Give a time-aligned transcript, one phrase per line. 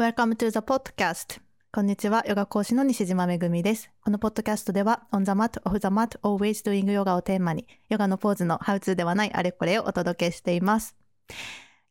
[0.00, 1.42] Welcome to the podcast.
[1.70, 3.90] こんにちは、ヨガ講師の西島めぐみです。
[4.02, 10.96] このポッドキャストでは、on the mat, off the mat, always doing yoga をテーマに、ヨガのポーズのハウツーではないあれこれをお届けしています。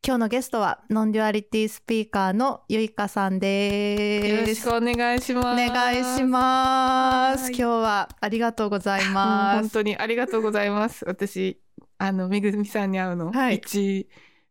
[0.04, 4.62] 今日のゲストは、ノンデュアリティスピーカーのゆいかさんよろです。
[4.62, 5.46] しくお願いします。
[5.46, 7.44] お願いします。
[7.44, 9.60] はい今日はありがとうございます。
[9.60, 11.04] 本当にありがとうございます。
[11.06, 11.60] 私、
[11.98, 14.06] あの、めぐみさんに会うの、はい1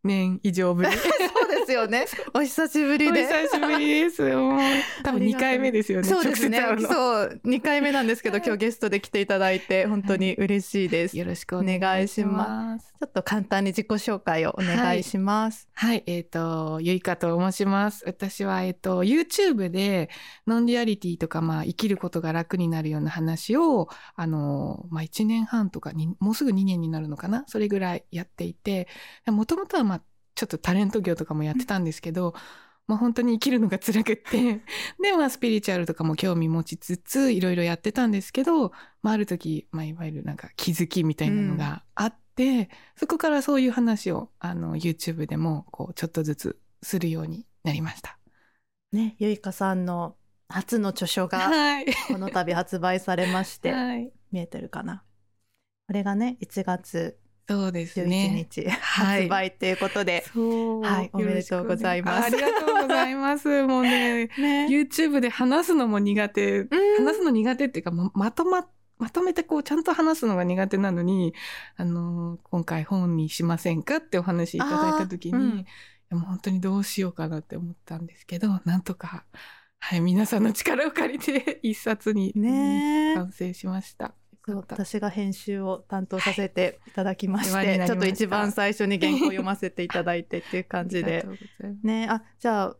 [0.06, 0.90] 年以上ぶり。
[1.50, 2.06] ですよね。
[2.34, 3.10] お久しぶりで。
[3.10, 4.22] お久しぶりです。
[4.22, 4.60] もう、
[5.04, 6.08] 多分2回目ですよね。
[6.08, 6.60] そうですね。
[6.80, 11.18] そう、2回目なんですけど、今日ゲストで来ていただいて、本当に嬉しいです。
[11.18, 12.94] よろしくお願いします。
[13.00, 15.70] ちょっと簡単に自己紹介をお願いします。
[15.74, 18.04] はい、えっ、と、ゆいかと申します。
[18.06, 20.10] 私は、えっ、と、YouTube で、
[20.48, 27.44] non-dualityとか、まあ、生きることが楽になるような話を、あの、まあ、1年半とかに、もうすぐ2年になるのかな？
[27.48, 28.88] それぐらいやっていて、
[29.28, 30.02] もともとは、まあ、
[30.40, 32.34] ちょっとタレント業とかもやってたんですけど、
[32.88, 34.62] まあ、本当に生きるのが辛くって、
[35.04, 48.18] で、まあ、スピリチュアルとかも興味持ちつつ、いろいろやってたんですけど、まあ、ある時、まあ、いわゆるなんか気づきみたいなのがあって、そこからそういう話を、あの、YouTube でも、こう、ちょっとずつするようになりました。
[48.94, 50.16] ね、ゆいかさんの
[50.48, 51.86] 初の著書が、はい。
[52.08, 54.14] この度発売されまして、 はい。
[54.32, 55.04] 見えてるかな。
[55.88, 58.48] これがね、1月そうです11ね。
[58.48, 60.24] 日、はい発売っていうことで。
[60.36, 63.64] はいおめでとうございますあありがとうございます。
[63.66, 66.60] もうね、ね YouTube で話すのも苦手。
[66.60, 68.68] うん話すの苦手っていうか、ままとま、
[69.00, 71.34] まとめてこう、ちゃんと話すのが苦手なのに、
[71.76, 75.66] あのー今回本にしませんかってお話いただいた時に、うん
[76.12, 79.26] もう本当にどうしようかなって思ったんですけど、なんとか、
[79.80, 84.16] はい、皆さんの力を借りて一冊に、ねえ完成しました。
[84.56, 87.88] 私が編集を担当させていただきまして、なりました。
[87.88, 91.26] ちょっと一番最初に原稿読ませていただいてっていう感じで。
[91.84, 92.76] ねあ、じゃあ、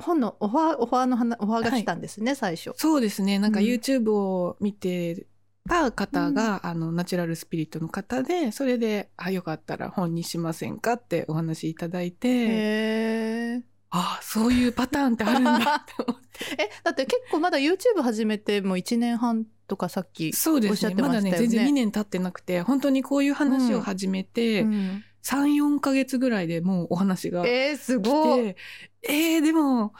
[0.00, 2.72] 本のオファー、オファーの話、オファーが来たんですね、最初。
[2.76, 3.38] そうですね。
[3.38, 3.66] なんかうん。
[3.66, 5.26] YouTube を見て
[5.68, 13.62] た方が、あの、ナチュラルスピリットの方で、それで、あ、よかったら本にしませんかってお話いただいて、へー。
[13.90, 16.44] あ、そういうパターンってあるんだって思って。
[16.62, 20.32] え、だって結構まだ YouTube 始めてもう1年半とかさっき。
[20.32, 20.72] そうですね。
[20.72, 28.54] おっしゃってままだね、したよね全然2年経ってなくて、本当にこういう話を始めて、うん3、4ヶ月ぐらいでもうお話が来えー、すごい。
[28.54, 28.56] て、
[29.02, 29.92] えー、でも、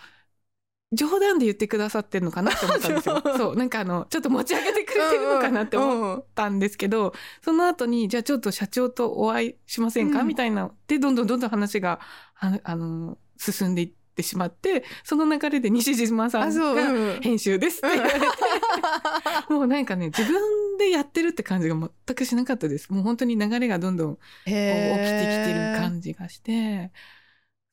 [0.92, 3.22] 冗談で言ってくださってんのかなって思ったんですよ。
[3.36, 7.12] そう、なんかあの、ちょっと持ち上げてくれてるのかなって思っったんですけど、
[7.44, 10.72] その後に、じゃあちょっと社長とお会いしませんか、うんみたいな。
[10.88, 12.00] で、どんどんどんどん話が、
[12.40, 16.54] ああの、進んでいってしまって、その流れで西島さあ、ん。
[16.54, 18.26] がうん編集ですって言われて、
[19.50, 22.92] もうなんかね、自分でやってるって感じが全くしなかったです。
[22.92, 26.92] もう本当に流れがどんどん起きてきてる感じがして、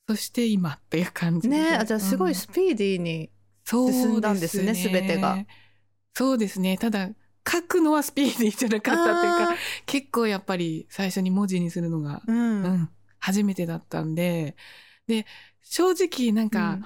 [0.08, 1.56] そして今っていう感じで。
[1.58, 3.30] ねあ、じゃあすごいうんスピーディーに。
[3.66, 5.46] 進んだんですね全てが。
[6.14, 6.78] そうですね。
[6.78, 7.10] ただ、
[7.50, 9.56] 書くのはスピーディーじゃなかったっていうか、あ
[9.86, 12.64] 結構やっぱり最初に文字にするのが、ーうん。
[12.64, 14.56] うん、初めてだったんで、
[15.08, 15.26] で、
[15.64, 16.86] 正直なんか、うん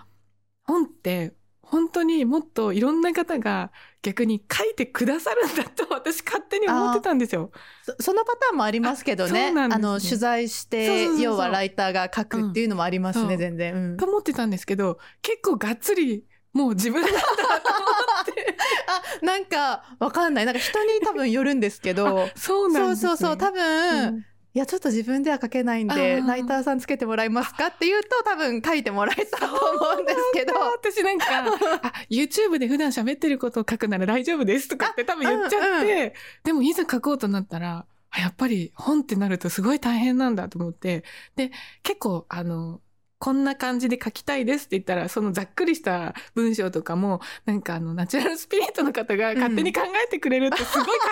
[0.63, 3.71] 本って本当にもっといろんな方が
[4.01, 7.51] 逆に書いてくださるんだと私勝手に思ってたんですよ。
[7.83, 9.51] そそのパターンもありますけどあね。
[9.51, 13.75] ねの、取材して、要はライターが書くっていうのもありますね、うん全然。
[13.75, 18.57] うんと思ってたんですけど、結構がっつりもう自分なんだと思って。
[19.21, 20.45] あ、なんか、わかんない。
[20.45, 22.27] なんか人に多分よるんですけど。
[22.35, 23.09] そうなんです、ね。
[23.09, 23.38] そうそうそう。
[23.38, 29.56] 多分、うんいや、ちょっと自分では書けないんで、ライターさんつけてもらえますかって言うと、多分書いてもらえたと思
[29.97, 30.53] うんですけど。
[30.53, 31.45] 私なんか、
[31.84, 36.13] あ、YouTube で普段喋ってることを書くなら大丈夫ですとかって多分言っちゃって、うん。
[36.44, 41.06] でもいざ書こうとなったら、あやっぱり本ってなるとすごい大変なんだと思って、
[41.38, 41.51] で、
[41.81, 42.81] 結構あの、
[43.21, 51.05] こんな感じで書きたいですって言ったら、そのざっくりした文章とかも、なんかあの、ナチュラルスピリットの方が勝手に考えてくれるってすごいか、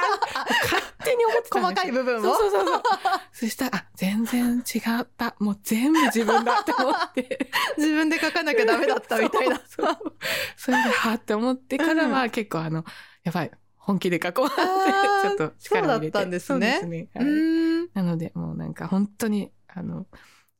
[0.63, 2.21] 勝手に思ってたん細かい部分を？
[2.23, 2.81] そうそうそう
[3.31, 5.35] そしたら、あ、全然違った。
[5.39, 7.51] もう全部自分だって思って。
[7.77, 9.57] 自分で書かなきゃダメだったみたいな。
[9.57, 9.97] そうそう
[10.57, 12.85] それで、はって思ってからは結構あの、
[13.23, 16.11] やばい、本気で書こうって、ちょっと力を入れて。
[16.11, 17.09] そうだったんですねそうですね。
[17.13, 17.89] うはい。
[17.93, 20.07] なので、もうなんか本当に、あの、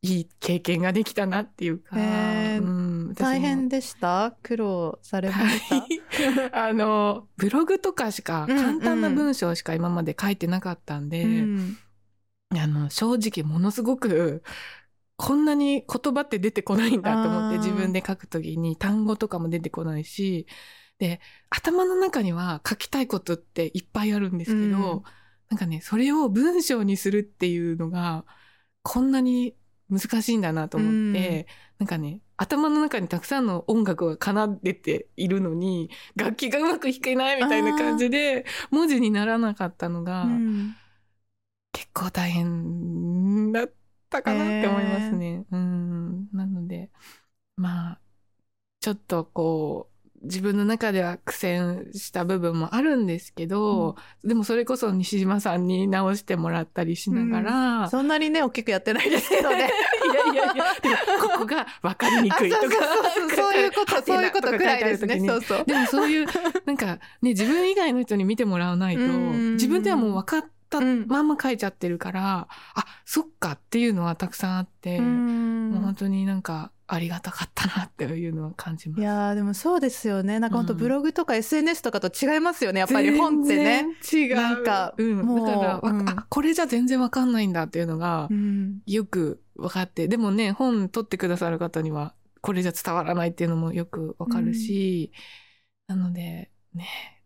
[0.02, 2.62] いい経験ができたなっていうか、へー。
[2.62, 4.36] うん、大変でした？
[4.44, 6.02] 苦労されました、はい。
[6.54, 11.78] あの、ブログとかしか、うん簡単な文章しか今まで書いてなかったんで、うん。
[12.52, 14.42] あの、正直ものすごく、
[15.18, 20.48] こんなに言葉って出てこないんだと思って自分で書くときに単語とかも出てこないし、
[20.98, 21.20] で、
[21.50, 25.04] 頭の中には書きたいことっていっぱいあるんですけど、うん。
[25.50, 28.24] なんかね、それを文章にするっていうのが、
[28.82, 29.56] こんなに
[29.90, 31.48] 難しいんだなと思って、
[31.80, 40.76] なんかね、頭の中にたくさんの音楽が奏でているのに楽器がうまく弾けないみたいな感じで文字にならなかったのが、うん。
[41.72, 43.72] 結構大変だっ
[44.10, 45.46] たかなって思いますね。
[45.52, 46.30] うん。
[46.34, 46.90] なので
[47.56, 48.00] まあ
[48.80, 59.70] ちょっとこう自分の中では苦戦した部分もあるんですけど、でもそれこそ西島さんに直してもらったりしながら、そんなにね大きくやってないですけどね。
[60.12, 60.66] いやいやいや
[61.22, 65.20] ここが分かりにくいとかあそうそうそうそういうことそういうことくらいですね。
[65.26, 65.66] そうそう。
[65.66, 66.26] でもそういう
[66.66, 67.00] なんかね
[67.32, 79.02] 自分以外の人に見てもらわないとうん自分ではもう分かったうんまんま書いちゃってるから、あそっかっていうのはたくさんあって、もう本当になんかありがたかったなっていうのは感じます。
[79.02, 80.40] いやーでもそうですよね。
[80.40, 82.80] なんか本当うんブログとか SNS とかと違いますよね。
[82.80, 83.86] やっぱり本ってね。
[84.12, 84.36] 違う。
[84.36, 95.12] なんかうん、もうだから、わうんあこれじゃ全然わかんないんだっていうのがうんよく分かって、でもね本取ってくださる方にはこれじゃ伝わらないっていうのもよくわかるし、
[95.88, 97.19] なのでね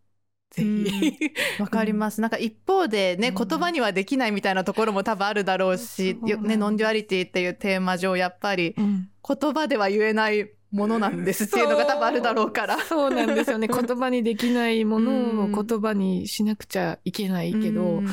[0.54, 1.18] ぜひ、
[1.58, 2.20] わかります。
[2.20, 3.48] なんか一方でね、うん。
[3.48, 9.08] 言葉にはできないみたいなところも多分あるだろうし、そうよね、 non-dualityっていうテーマ上、やっぱりうん。
[9.26, 12.78] 言葉では言えないものなんですっていうのが多分あるだろうから。
[12.78, 13.68] そうなんですよね。
[13.72, 15.14] 言葉にできないものを
[15.46, 18.06] うん言葉にしなくちゃいけないけど、うん。
[18.06, 18.10] っ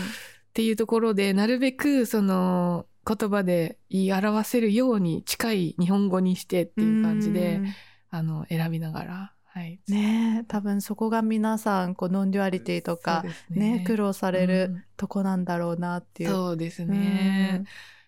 [0.54, 7.68] ていうところでなるべくその言葉で言い表せるように近い日本語にしてっていう感じで、うん。
[8.14, 13.84] あの選びながら、はい、ねえ多分そこが皆さんこう non-dualityとかそうですね。
[13.86, 14.84] 苦労されるうん。
[14.96, 16.30] とこなんだろうなっていう。
[16.30, 17.66] そうですね。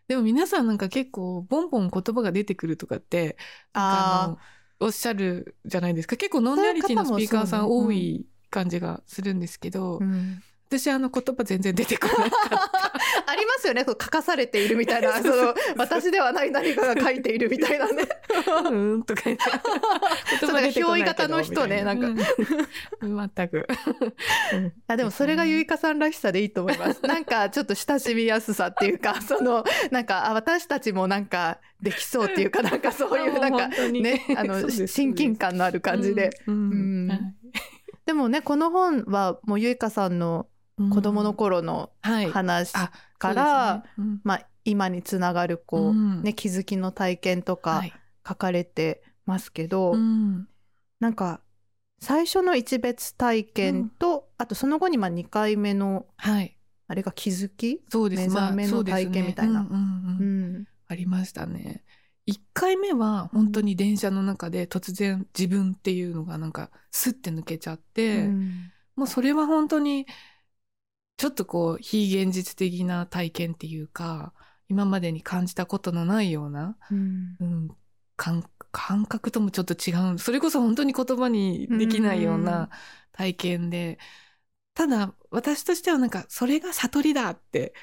[0.07, 3.38] でも皆さんなんか結構ボンボン言葉が出てくるとかって
[3.74, 4.38] あ
[4.80, 6.16] おっしゃるじゃないですか。
[6.16, 10.44] 結構 non-dualityのスピーカーさん多い感じがするんですけど、ーうん
[10.79, 12.37] 私あの言葉全然出てこなか。
[13.27, 13.85] ありますよね。
[13.87, 15.13] 書かされているみたいな。
[15.21, 18.03] その私ではない何かが書いているみたいなね。
[18.33, 19.43] うーんとか言って。
[20.39, 22.17] そうだから憑依型の人ねなんうん。
[23.35, 23.67] 全く。
[24.53, 24.73] うん。
[24.87, 27.01] あでもそれがゆいかさんらしさでいいと思います。
[27.03, 36.31] なんかちょっと親しみやすさっていうか、そのなんかあ私たちもなんかできそうっていうか、なんかそういうなんかね、あの親近感のある感じで。
[36.47, 36.55] うん。
[36.55, 36.75] う
[37.05, 37.07] ん。
[37.09, 37.19] はい。
[38.05, 40.47] でもね、この本はもうゆいかさんの
[40.77, 42.29] 子供の頃のはい。
[42.29, 44.19] 話あから、そうですね。
[44.23, 46.23] まあ今につながるこう、うん。
[46.23, 47.93] ね気づきの体験とかうんはい。
[48.27, 50.47] 書かれてますけど、うん。
[50.99, 51.41] なんか
[51.99, 56.57] 最初の一別体験と、あとその後にまあ2回目のはい。
[56.87, 58.29] あれが気づき、そうです。
[58.29, 59.63] 目覚めの体験みたいな。
[59.63, 59.69] ま
[60.87, 61.83] ありましたね。
[62.25, 68.71] 1回目は本当に電車の中で突然自分っていうのがなんかスッて抜けちゃって、うん。
[68.95, 70.05] もうそれは本当に
[71.23, 74.33] ちょっとこう非現実的な体験っていうか
[74.67, 77.37] 今までに感じたことのないような、うん。
[77.39, 77.77] うん、
[78.17, 78.43] 感
[78.73, 80.19] 感覚ともちょっと違う。
[80.19, 82.69] それこそ本当に言葉にできないよううんな
[83.13, 83.99] 体験で、
[84.73, 87.73] ただ私としてはなんかそれが悟りだって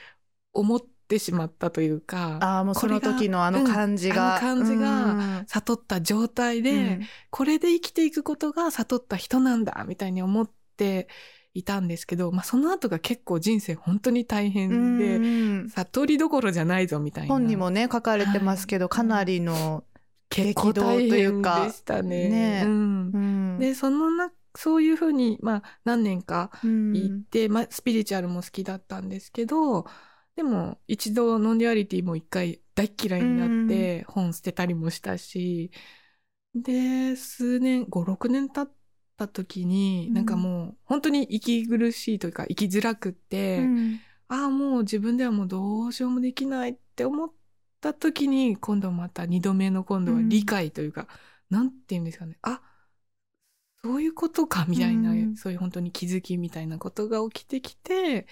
[0.52, 5.44] 思ってしまったというかああもうその時のあの感じが、うんあの感じがうん。
[5.46, 7.00] 悟った状態で、うん。
[7.31, 11.08] これで生きていくことが悟った人なんだみたいに思って
[11.55, 15.20] いたんですけど、まあ、その後が結構人生本当に大変で、う
[15.64, 15.69] ん。
[15.70, 17.29] 悟りどころじゃないぞみたいな。
[17.35, 18.91] 本にもね書かれてますけど、はい。
[18.91, 19.85] かなりの、
[20.29, 22.29] 結構大変でしたね。
[22.29, 22.62] ね。
[22.64, 23.11] うん。
[23.12, 23.19] う
[23.56, 23.58] ん。
[23.58, 26.92] でそのなそういうふうに、まあ、何年かうん。
[26.92, 29.87] 行って、まあ、スピリチュアルも好きだったんですけど
[30.37, 35.71] でも一度 non-dualityも一回大っ嫌いになって本捨てたりもしたし、
[36.54, 38.75] で数年56年経っ
[39.27, 40.15] た時に、うん。
[40.15, 44.00] なんかもう本当に息苦しいというか生きづらくって、うん。
[44.29, 47.33] ああもう自分ではもうどうしようもできないって思っ
[47.81, 51.09] た時に今度また2度目の今度は理解というか、
[51.50, 52.39] なんて言うんですかね。
[52.43, 52.62] あ
[53.83, 55.37] そういうことかみたいな、うん。
[55.37, 58.27] そういう本当に気づきみたいなことが起きてきて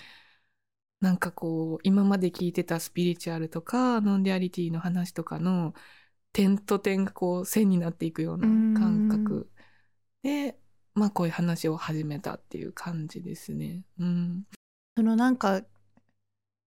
[1.00, 5.74] なんかこう今まで聞いてたスピリチュアルとか non-dualityの話とかの
[6.32, 8.46] 点と点がこう線になっていくような
[8.78, 9.50] 感覚。
[10.22, 10.58] で、
[10.98, 13.82] まあこういう話を始めたっていう感じですね。
[13.98, 14.44] うん、
[14.96, 15.62] そのなんか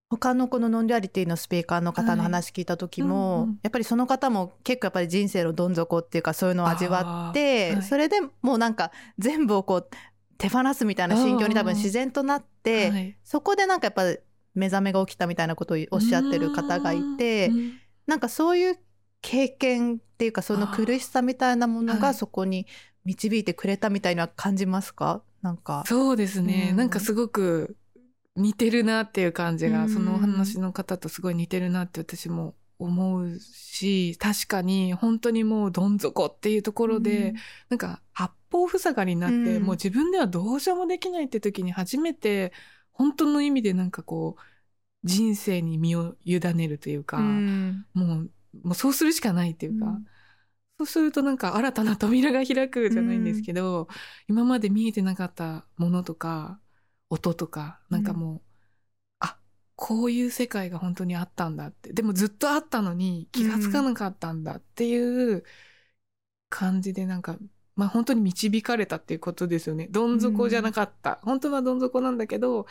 [0.09, 3.59] 他のこの non-dualityのスピーカーの方の話聞いた時も、はいうんうん。
[3.63, 9.89] やっぱりその方も結構やっぱり人生のどん底っていうかそういうのを味わって、はいそれでもうなんか全部をこう
[10.37, 14.03] 手放すみたいな心境に多分自然となって、はいそこでなんかやっぱ
[14.53, 17.73] 目覚めが起きたみたいなことをおっしゃってる方がいて、うん
[18.07, 18.79] なんかそういう
[19.21, 22.13] 経験っていうかその苦しさみたいなものがはい。
[22.13, 22.65] そこに
[23.03, 25.21] 導いてくれたみたいな感じますか？
[25.41, 25.83] なんか。
[25.87, 26.77] そうですね、うん。
[26.77, 27.75] なんかすごく
[28.35, 29.89] 似てるなっていう感じが、うん。
[29.89, 37.33] そのお話の方とすごい似てるなって私も思うし、確かに本当にもうどん底っていうところで、
[37.69, 39.63] なんか八方塞がりになって、うん。
[39.63, 42.53] もう自分ではどうしようもできないって時に初めて、
[42.91, 44.41] 本当の意味でなんかこう、
[45.03, 47.85] 人生に身を委ねるというか、うん。
[47.93, 48.31] もう、
[48.63, 50.05] もうそうするしかないっていうか、うん
[50.81, 53.87] そうするとなんか新たな扉が開くじゃないんですけど、
[54.27, 56.59] 今まで見えてなかったものとか、
[57.09, 58.41] 音とか、なんかもう、
[59.19, 59.37] あ、
[59.75, 61.93] こういう世界が本当にあったんだって。
[61.93, 65.43] でもずっとあったのに気がつかなかったんだっていう
[66.49, 67.37] 感じでなんか、
[67.75, 69.87] まあ本当に導かれたっていうことですよね。
[69.91, 71.19] どん底じゃなかった。
[71.23, 72.65] 本当はどん底なんだけど、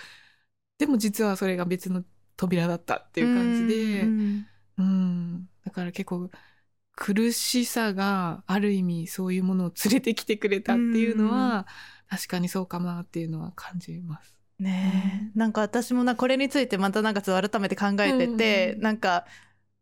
[0.78, 2.04] でも実はそれが別の
[2.36, 4.46] 扉だったっていう感じで、うん
[4.78, 5.48] うん。
[5.64, 6.30] だから結構
[6.96, 11.66] 苦しさがある意味そういうものを連れてきてくれたっていうのは、
[12.08, 14.34] 確かにそうかなっていうのは感じます。
[14.58, 18.76] ねえ、なんか私もなこれについてまたなんかちょっと改めて考えてて、うん。
[18.76, 19.26] うんなんか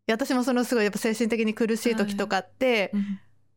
[0.06, 2.92] 私もそのすごいやっぱ精神的に苦しい時とかって、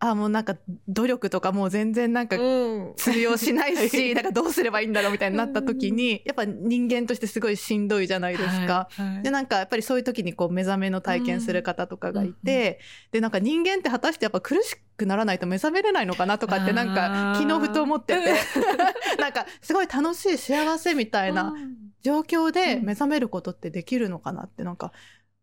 [0.04, 0.56] あもうなんか
[0.88, 2.94] 努力とかもう全然なんかうん。
[2.96, 8.90] 通用しないし、 なんかどうすればいいんだろうみたいになった時に、やっぱ人間としてすごいしんどいじゃないですか。
[8.90, 9.24] はいはい。
[9.24, 12.80] でなんかやっぱりそういう時にこう目覚めの体験する方とかがいて、
[13.12, 18.34] でなんか人間って果たしてやっぱ苦しくならないと目覚めれないのかなとかってなんか昨日ふと思ってて。
[19.22, 21.78] なんかすごい楽しい幸せみたいなうん。
[22.02, 22.86] 状況でうん。
[22.86, 24.92] 目覚めることってできるのかなってなんか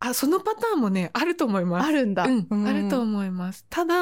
[0.00, 1.88] あ、そのパターンもね、あると思います。
[1.88, 2.24] あるんだ。
[2.24, 3.66] うん、うんあると思います。
[3.68, 3.94] ただ、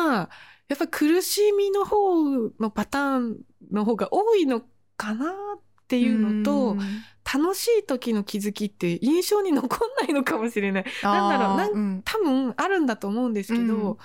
[0.69, 2.25] やっぱ苦しみの方
[2.61, 3.37] のパターン
[3.71, 4.63] の方が多いの
[4.97, 6.81] かなっていうのと、うん
[7.27, 10.85] 楽しい時の気づきって印象に残んないのかもしれない。
[11.03, 13.97] なんだろうなんうん多分あるんだと思うんですけど、うん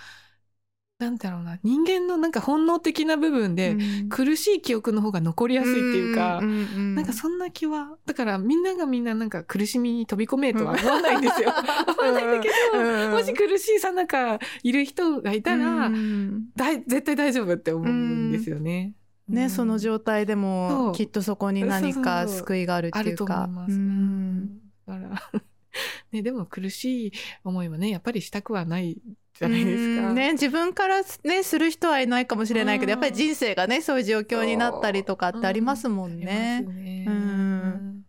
[1.01, 4.09] なんだろうな、人間のなんか本能的な部分で、うん。
[4.09, 11.49] 苦しい記憶の方が残りやすいっていうか、なんかそんな気は、だからみんながみんななんか苦しみに飛び込めとは思わないんですよ。
[11.97, 13.11] 思わないんだけど、うん。
[13.13, 16.49] もし苦しいさなかいる人がいたら、うん。
[16.55, 18.93] だい絶対大丈夫って思うんですよね。
[19.27, 19.49] ね、うん。
[19.49, 23.25] その状態でもきっとそこに何か救いがあるっていうか。
[23.25, 23.71] と思います。
[23.71, 24.61] ううんん。
[24.85, 25.41] だから、
[26.11, 27.11] ね、でも苦しい
[27.43, 29.01] 思いはね、やっぱりしたくはない
[29.41, 30.09] じゃないですか。
[30.09, 32.97] うんね、自分から、ね、する人はいないかもしれないけど、うん。
[32.97, 36.63] やっぱり人生がねそういう状況になったりとかってありますもんね。
[36.67, 38.03] うん。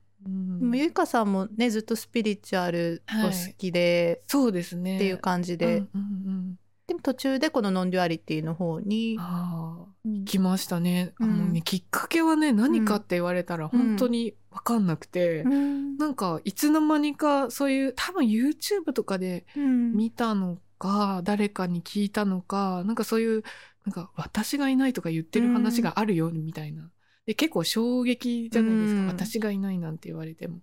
[0.75, 4.97] ゆいかさんもねずっとスピリチュアルお好きで、そうですね。
[4.97, 5.85] っていう感じで、うんうんう
[6.31, 6.59] ん。
[6.87, 10.25] でも途中でこの non-dualityの方に、ああ、うん。
[10.25, 11.13] 来ましたね。
[11.21, 11.31] あうん。
[11.31, 15.97] もうねきっかけはね、何かって言われたら本当にわかんなくて、うん。
[15.97, 19.93] なんかいつの間にかそういう多分 YouTube とかでうん。
[19.93, 23.45] 見たのか、誰かに聞いたのか、なんかそういう、
[23.85, 26.91] なんか私がいないとか言ってる話があるよ、みたいな。
[27.25, 29.01] で、結構衝撃じゃないですか。
[29.03, 30.61] うん私がいないなんて言われても。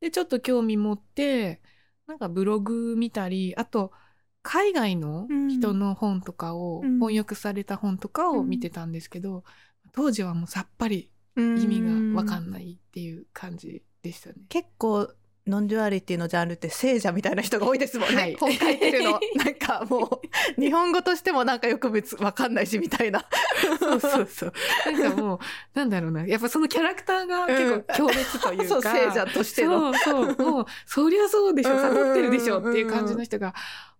[0.00, 1.60] で、ちょっと興味持って、
[2.06, 3.90] なんかブログ見たり、あと、
[4.42, 9.42] 海外の人の本とかを、うん翻訳された本とかを見てたんですけど、
[9.92, 11.82] 当時はもうさっぱり意味
[12.14, 14.36] がわかんないっていう感じでしたね。
[14.48, 15.12] 結構
[15.46, 18.36] non-dualityのジャンルって聖者みたいな人が多いですもんね、はい。
[18.36, 20.20] 本書いてるのなんかもう
[20.60, 23.24] 日本語としてもなんかよく別わかんないしみたいな。
[23.78, 24.52] そうそうそう。
[24.92, 25.38] なんかもう、
[25.74, 26.26] なんだろうな。
[26.26, 28.64] やっぱそのキャラクターが結構強烈というか。
[28.68, 29.94] そう聖者としての。
[29.94, 30.50] そうそう。
[30.50, 31.74] もう、そりゃそうでしょ。
[31.74, 33.54] うん悟ってるでしょっていう感じの人が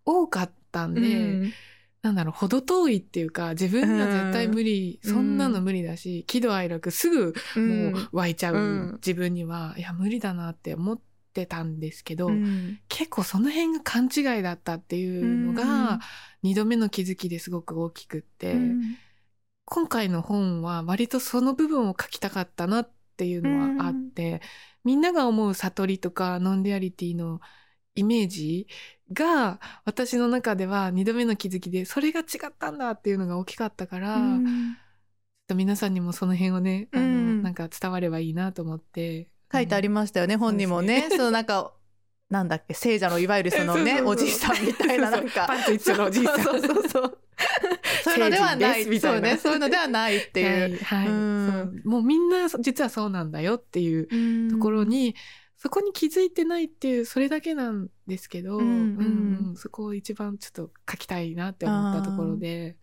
[0.04, 1.52] 多かったんで、うん。
[2.02, 5.10] なんだろう、程遠いっていうか、自分には絶対無理、うん。
[5.12, 7.92] そんなの無理だし、喜怒哀楽すぐうん。
[7.92, 8.92] もう湧いちゃううん。
[8.94, 11.05] 自分には、いや、無理だなって思って
[11.45, 12.78] たんですけど、うん。
[12.88, 16.00] 結構その辺が勘違いだったっていうのが、
[16.43, 18.97] 二度目の気づきですごく大きくって、うん。
[19.66, 24.40] 今回の本は割とその部分を書きたかったなっていうのはあって、
[24.85, 27.40] みんなが思う悟りとか non-dualityの
[27.97, 28.69] イメージ
[29.12, 34.40] が私の中では二度目の気づきでそれが違ったんだっていうのが大きかったから、ちょっ
[35.49, 37.43] と皆さんにもその辺をね、あのうん。
[37.43, 39.28] なんか伝わればいいなと思って。
[39.52, 41.08] 書いてありましたよね、本にもね。
[41.10, 41.72] そのなんか
[42.28, 44.08] なんだっけ聖者のいわゆる そのねそうそうそう。
[44.08, 45.46] おじいさんみたいな なんか。
[45.46, 46.42] パンツ一緒のおじいさん。
[46.42, 47.18] そうそうそう。
[48.12, 48.82] いうのではない。
[48.82, 49.00] いな。
[49.00, 51.08] そうねそういうのではないっていう、はい、
[51.86, 55.14] もうみんな実はそうなんだよっていうところに、
[55.56, 59.54] そこに気づいてないっていうそれだけなんですけど、うん。
[59.56, 62.76] そこを一番ちょっと書きたいなって思ったところで、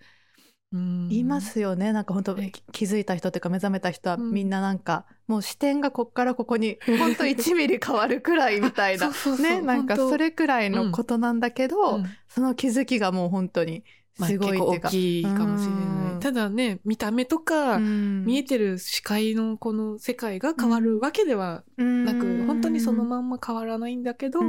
[1.09, 1.93] いますよね。
[1.93, 4.31] なんか本当、はいき気づいた人というか目覚めた人はうん。
[4.31, 9.11] みんななんか、もう視点がこっからここに 本当1ミリ変わるくらいみたいな。
[9.39, 12.05] ねなんかそれくらいのことなんだけど、うん。
[12.27, 13.83] その気づきがもう本当に
[14.17, 16.19] まあすごいっていうか、大きいかもしれない、うん。
[16.19, 24.39] ただね見た目とか、見えてる視界のこの世界が変わるわけではなく、本当にそのまんま変わらないんだけど、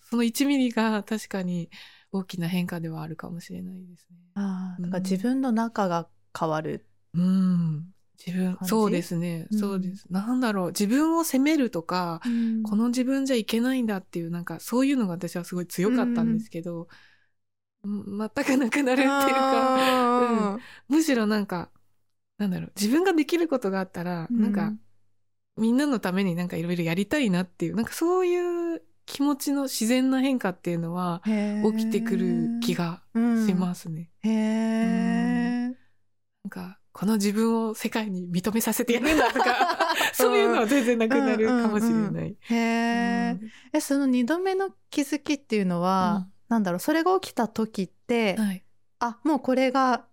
[0.00, 1.70] その1ミリが確かに
[2.12, 4.16] 大きな変化ではあるかもしれないですね。
[4.34, 6.86] ああ、うんだから自分の中が変わる。
[7.14, 7.92] うん。
[8.24, 9.48] 自分、そうですね。
[9.50, 10.06] うんそうです。
[10.10, 10.66] なんだろう。
[10.68, 12.20] 自分を責めるとか、
[12.62, 16.88] この自分じゃいけないんだっていう、なんかそういうのが私はすごい強かったんですけど、うん
[17.84, 21.68] 全くなくなるっていうか、あーむしろなんか、
[22.38, 22.72] なんだろう。
[22.76, 24.72] 自分ができることがあったら、うんなんか、
[25.56, 34.10] みんなのためになんかいろいろやりたいなっていう、なんかそういう気持ちの自然な変化っていうのは起きてくる気がしますね。
[34.22, 35.68] へえ。
[35.68, 39.78] なんか、この自分を世界に認めさせてやるんだとか、
[40.12, 42.36] そういうのは全然なくなるかもしれない。
[42.40, 43.40] へえ。
[43.72, 48.64] え、その二度目の気づきっていうのは、なんだろう、それが起きた時って、うんはい。
[48.98, 50.06] あ、もうこれが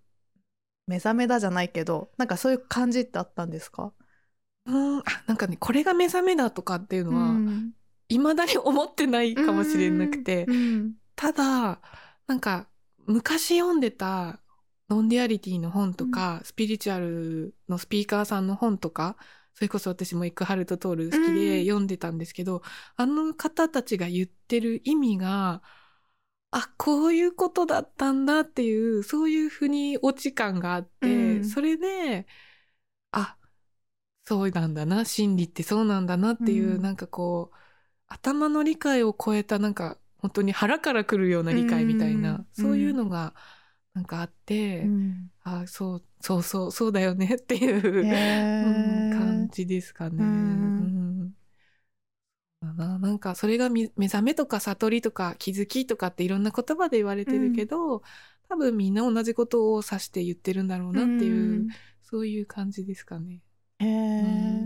[0.88, 3.92] 目覚めだじゃないけど、なんかそういう感じってあったんですか？
[4.66, 7.74] うん、あ、なんかね、これが目覚めだとかっていうのは、うん
[8.10, 10.94] 未だに思ってないかもしれなくて、うん。
[11.16, 11.82] ただ、
[12.28, 12.70] なんか、
[13.08, 14.42] 昔読んでた
[14.90, 19.18] ノンディアリティの本とか、スピリチュアルのスピーカーさんの本とか、
[19.56, 21.66] それこそ私もエックハルト・トール好きでうん。
[21.66, 22.62] 読んでたんですけど、
[22.96, 25.62] あの方たちが言ってる意味が、
[26.52, 31.44] あ、こういうことだったんだっていう、そういうふうに落ち感があって、うん。
[31.44, 32.28] それで、
[33.12, 33.38] あ、
[34.26, 36.82] そうなんだな、心理ってそうなんだなっていう、うん。
[36.82, 37.58] なんかこう、
[38.10, 42.48] 頭の理解を超えたなんか本当に腹から来るような理解みたいな、うん。
[42.54, 43.34] そういうのが
[43.94, 45.32] なんかあって、うん。
[45.44, 48.66] あそうそうそうそうだよねっていう、へー。
[48.66, 50.16] うん感じですかね。
[50.24, 50.76] うん。
[50.76, 51.34] うん。
[52.62, 53.00] だな。
[53.00, 58.04] なんかそれがみ目覚めとか悟りとか気づきとかっていろんな言葉で言われてるけど、
[58.50, 61.68] 多分みんな同じことを指して言ってるんだろうなっていう、
[62.04, 63.42] そういう感じですかね。
[63.80, 63.88] へえ、
[64.22, 64.59] うん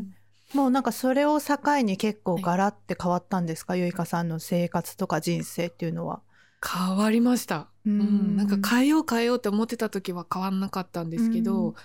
[0.63, 6.21] もうなんかそれを境に結構ガラって変わったんですか、ゆいかさんの生活とか人生っていうのは。
[6.65, 7.67] 変わりました。
[7.85, 11.75] ううんん、なんか変えよう変えようって思ってた時は変わんなかったんですけど、うん。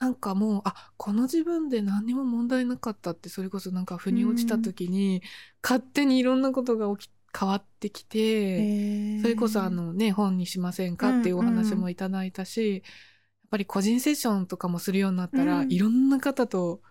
[0.00, 5.22] なんかもうあこの自分で何にも問題なかったってそれこそなんか腑に落ちた時に、
[5.62, 15.72] 勝手にいろんなことが起き変わってきて、それこそあのね本にしませんかっていうお話もいただいたし、やっぱり個人セッションとかもするようになったら、うん。
[15.72, 16.82] いろんな方と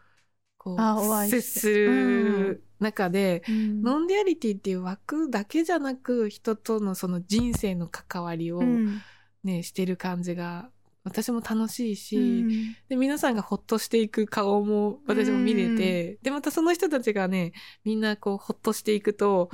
[0.64, 3.82] こう接する中で、うん。
[3.82, 9.02] ノンディアリティっていう枠だけじゃなく人とのその人生の関わりをうん。
[9.44, 10.70] ね、してる感じが
[11.04, 12.76] 私も楽しいし、うん。
[12.88, 17.52] で皆さんがほっとしていく顔も私も見れて、でまたその人たちがね
[17.84, 19.50] みんなこうほっとしていくと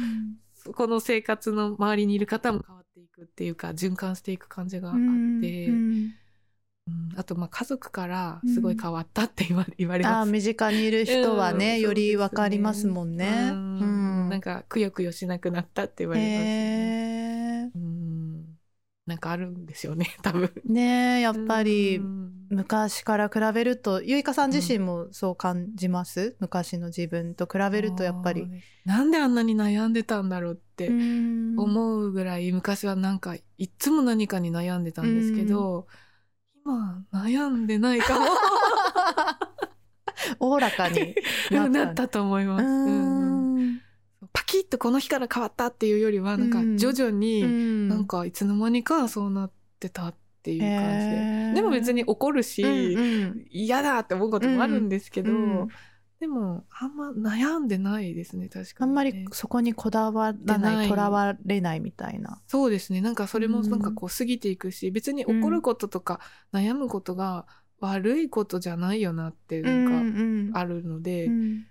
[0.54, 4.96] そこの生活の周りにいる方も変わっていくっていうか循環していく感じがあっ
[5.42, 5.72] て、
[7.16, 10.32] あとまあ家族からすごい変わったって言われ 言われああます。
[10.32, 11.82] 身近にいる人はね、うん。
[11.82, 13.26] よりわかりますもんね。
[13.26, 14.30] うんうん。
[14.30, 17.72] なんかくよくよしなくなったって言われます、ね。
[17.76, 18.46] うん。
[19.06, 20.52] なんかあるんですよね 多分。
[20.66, 22.30] ねえやっぱりうん。
[22.52, 28.48] 昔から比べるとゆいかさん自身もそう感じます、昔の自分と比べるとやっぱり。
[28.86, 31.60] なんであんなに悩んでたんだろうってうん。
[31.60, 35.88] 思うぐらい昔はなんかいっつも何かに悩んでたんですけど、
[36.66, 38.28] 今悩んでないかも。
[40.40, 41.16] おおらかに
[41.52, 42.66] なった なったと思います。
[42.66, 43.56] うん。
[43.56, 43.82] うん
[44.34, 46.78] パキッとこの日から変わったっていうよりはなんかうん。
[46.78, 47.88] 徐々にうん。
[47.88, 52.98] なんかいつの間にかそうなってたっていう感じで、でも別に怒るし、
[53.50, 55.68] 嫌だって思うこともあるんですけど、うん
[56.20, 60.88] でもあんま悩んでないですね確かに、ね、あんまりそこにこだわら出なない。
[60.88, 62.42] いとらわれないみたいな。
[62.48, 63.00] そうですね。
[63.00, 66.20] なんかそれもなんかこう過ぎていくし、別に怒ることとか
[66.52, 67.46] 悩むことが
[67.80, 71.66] 悪いことじゃないよなってなんかあるので、ううん。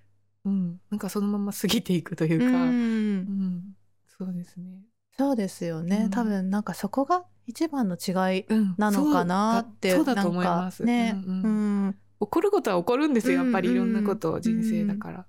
[0.50, 3.62] んなんかそのまま過ぎていくというか、うんうん
[4.06, 4.80] そうですね、
[5.16, 6.10] そうですよね、うん。
[6.10, 10.84] 多分なんかそこが一番の違いうん、なのかなってそうだそうだと思います。
[10.84, 11.50] ね、うんうう
[11.90, 15.26] んん怒ることは起こるんですよやっぱりいろんなこと人生だから。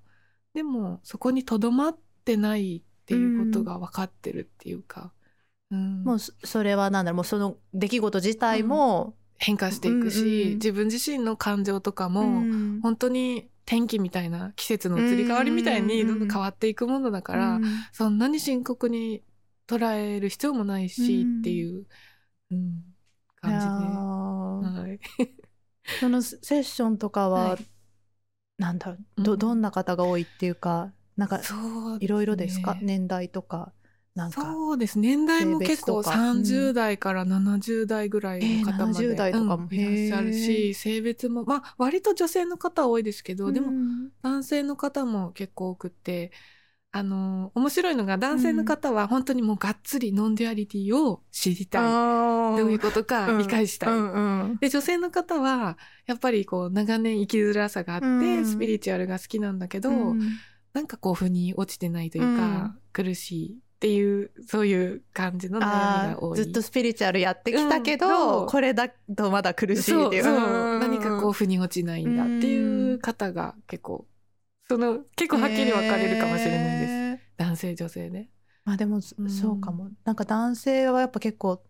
[0.54, 5.12] でもそこにとどまってないっていうことが分かってるっていうか、
[5.70, 6.02] うん。
[6.04, 19.22] もうそそれはなんだろうもうその出来事自体も、変化していくし、うんうん自分自身の感情とかも、うん本当に天気みたいな季節の移り変わりみたいにうんどんどん変わっていくものだから、うんそんなに深刻に
[19.66, 21.86] 捉える必要もないし、うんっていう、
[22.50, 22.82] うん、
[23.40, 24.80] 感ーじで。
[24.80, 25.39] はい
[25.98, 27.70] そのセッションとかは、はい。
[28.58, 29.24] なんだろううん。
[29.24, 31.46] どどんな方が多いっていうかなんか
[32.00, 32.78] いろいろですか？
[32.78, 33.72] ね年代とか
[34.14, 34.98] なんかそうです。
[34.98, 36.24] 年代も結構性別とか。
[36.32, 36.72] うん。
[36.72, 44.10] 30代から70代ぐらいの方まで、えー70代とかもうんいらっしゃるへし性別もまあ割と女性の方多いですけど、でもうん。
[44.22, 46.32] 男性の方も結構多くって
[46.92, 51.82] あの、面白いのが男性の方は本当にもうがっつり non-dualityを知りたい。
[51.82, 53.88] どどういうことか理解したい。
[53.90, 54.18] うんう
[54.54, 54.56] ん。
[54.60, 58.44] で、女性の方は、やっぱりこう、長年生きづらさがあって、うん。
[58.44, 60.20] スピリチュアルが好きなんだけど、うん。
[60.72, 66.40] なんかこう、腑に落ちてないというか、苦しいっていう、そういう感じの悩みあが多い。
[66.40, 68.46] ーずっとスピリチュアルやってきたけど、うん。
[68.48, 70.24] これだとまだ苦しいっていう。
[70.24, 74.06] そう何かこう、腑に落ちないんだっていう方が結構、
[74.70, 76.92] その、結構はっきり分かれるかもしれないです。
[76.92, 78.28] へー男性、女性で。
[78.64, 79.90] まあでも、うんそうかも。
[80.04, 81.60] なんか男性はやっぱ結構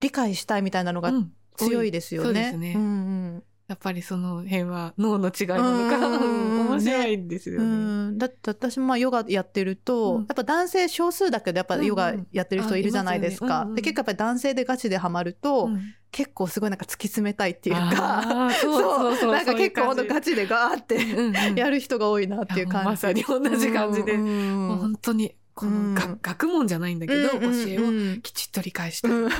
[0.00, 2.26] 理解したいみたいなのがうん強いですよね。
[2.26, 6.56] そうですねうんうんやっぱりその辺は脳の違いなのか、うん。
[6.56, 6.70] うん。
[6.72, 8.10] 面白いんですようね。
[8.10, 10.18] ん、だって私もまあヨガやってると、うん。
[10.20, 13.66] やっぱ男性少数だけどやっぱヨガやってる人いるじゃないですか。
[13.76, 15.94] 結構やっぱり男性でガチでハマると、うん。
[16.10, 21.54] 結構すごいなんか突き詰めたいっていうかそうそうそうなんか結構ほんとガチでガーってうんうん。
[21.56, 22.86] やる人が多いなっていう感じ。
[22.90, 24.68] まさに同じ感じで、うん。
[24.68, 26.18] もう本当にこのが、うん。
[26.20, 29.30] 学問じゃないんだけど、教えうんをきちっと理解したい、う ん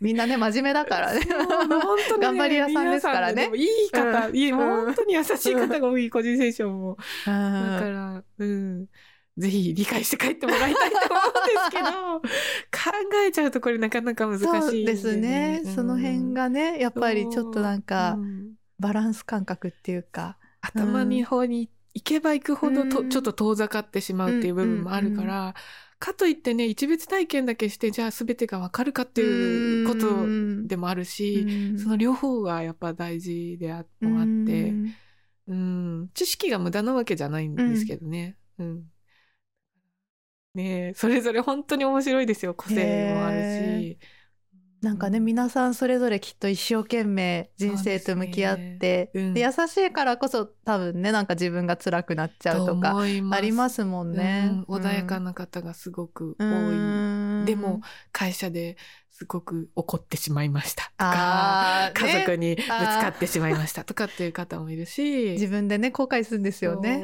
[0.00, 1.12] みんなね真面目だから。
[1.14, 1.20] ね。
[1.22, 3.50] 本当にね頑張り屋さんですからね。
[3.54, 4.36] いい方、うん。
[4.36, 8.86] いい本当に優しい方が多い個人セッションも、だだから、うん、
[9.36, 15.74] ぜひ理解して帰ってもらいたいと思うんですけど 考えちゃうとこれなかなか難しいんそうですね、うん。
[15.74, 18.24] その辺がねやっぱりちょっとなんかう。
[18.24, 18.54] ん。
[18.78, 21.70] バランス感覚っていうか、頭に方に行
[22.02, 25.54] けば行くほどと、うんちょっと遠ざかってしまうっていう部分もあるから、
[25.98, 34.94] かといってね一別体験だけしてじゃあ全てがわかるかっていうことうんでもあるし、うんその両方がやっぱ大事であもあって、うん
[35.46, 38.36] うん、知識が無駄なわけじゃないんですけどね。
[38.58, 38.84] うん。
[40.54, 42.54] ねえそれぞれ本当に面白いですよ。
[42.54, 43.98] 個性もあるし。
[44.84, 49.20] なんかね、皆さんそれぞれきっと一生懸命人生と向き合って、ね。
[49.20, 49.34] うん。
[49.34, 54.50] で優しいからこそ多分ねなんか自分が辛くなっちゃうとかありますもんね。
[54.68, 54.76] うん。
[54.76, 56.46] 穏やかな方がすごく多い。
[56.46, 57.44] うん。
[57.46, 57.80] でも
[58.12, 58.76] 会社で
[59.10, 65.30] すごく怒ってしまいましたとか、家族ねにぶつかってしまいましたとかっていう方もいるし。
[65.32, 67.02] 自分でね後悔するんですよね。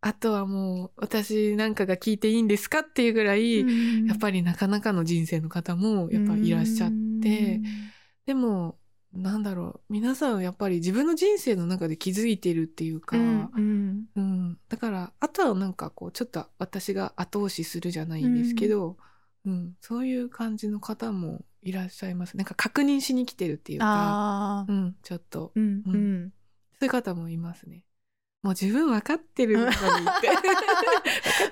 [0.00, 4.06] あとはもう私なんかが聞いていいんですかっていうぐらい、うん。
[4.06, 6.90] やっぱりなかなかの人生の方もやっぱいらっしゃっ
[7.22, 7.60] て、
[8.26, 8.78] でも
[9.12, 14.04] なんだろう皆さんやっぱり自分の人生の中で気づいてるっていうか、うんうん。
[14.14, 14.58] うん。
[14.68, 18.96] だからあとはなんかこうちょっと私が後押しするじゃないんですけど、
[19.46, 19.74] うん。
[19.80, 22.36] そういう感じの方もいらっしゃいます。
[22.36, 25.52] なんか確認しに来てるっていうか、うん、ちょっと。
[25.56, 26.32] うんううん。
[26.78, 27.82] そういう方もいますね。
[28.42, 29.80] もう自分分かってるのにって。
[29.80, 30.02] 分か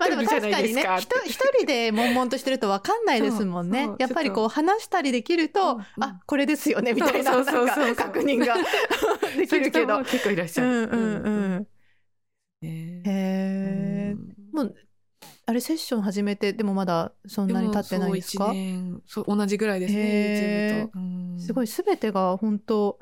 [0.05, 1.07] ってるじゃ確かにねないですかって。
[1.27, 3.91] 一一人で悶々としてると分かんないですもんね。
[3.99, 5.79] やっぱりこう話したりできると、うん。
[5.79, 8.57] うんあこれですよねみたいな確認が
[9.37, 9.99] できるけど。
[10.05, 10.69] 結構いらっしゃる。
[10.69, 11.67] うんうんうん。
[12.63, 14.17] ねへえ、
[14.53, 14.75] もう
[15.45, 18.55] あれセッション始めてでもまだそんなに経ってないんですか？
[19.07, 20.91] そう同じぐらいですね
[21.39, 22.99] すごい全てが本当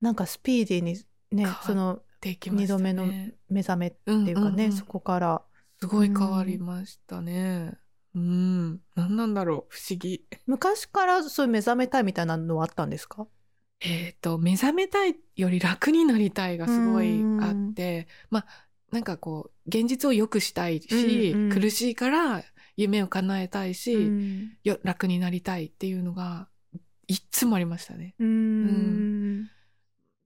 [0.00, 0.98] なんかスピーディーに
[1.30, 2.92] ねそのできましたね。
[2.92, 4.76] 二度目の目覚めっていうかね、んんん。
[4.76, 5.42] そこから。
[5.80, 7.76] すごい変わりましたね。
[8.14, 8.80] うん。
[8.94, 9.74] 何なんだろう。
[9.74, 10.24] 不思議。
[10.46, 13.26] 昔からそういう目覚めたいみたいなのはあったんですか？
[13.80, 18.46] えっ、と目覚めたいより楽になりたいがすごいあって、まあ
[18.92, 21.50] なんかこう現実を良くしたいし、うんうん。
[21.50, 22.44] 苦しいから
[22.76, 24.52] 夢を叶えたいし、うん。
[24.62, 26.46] よ楽になりたいっていうのが
[27.08, 28.14] いっつもありましたね。
[28.20, 29.50] うん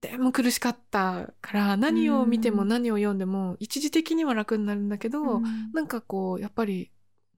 [0.01, 5.39] でも苦しかったから何を見ても何を読んでも一時的には楽になるんだけど、
[5.73, 6.91] なんかこうやっぱり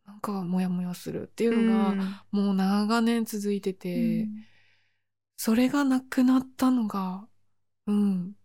[0.05, 1.95] なんかモヤモヤするっていうのが
[2.31, 4.27] もう長年続いてて、
[5.37, 7.27] それがなくなったのが
[7.87, 8.35] うん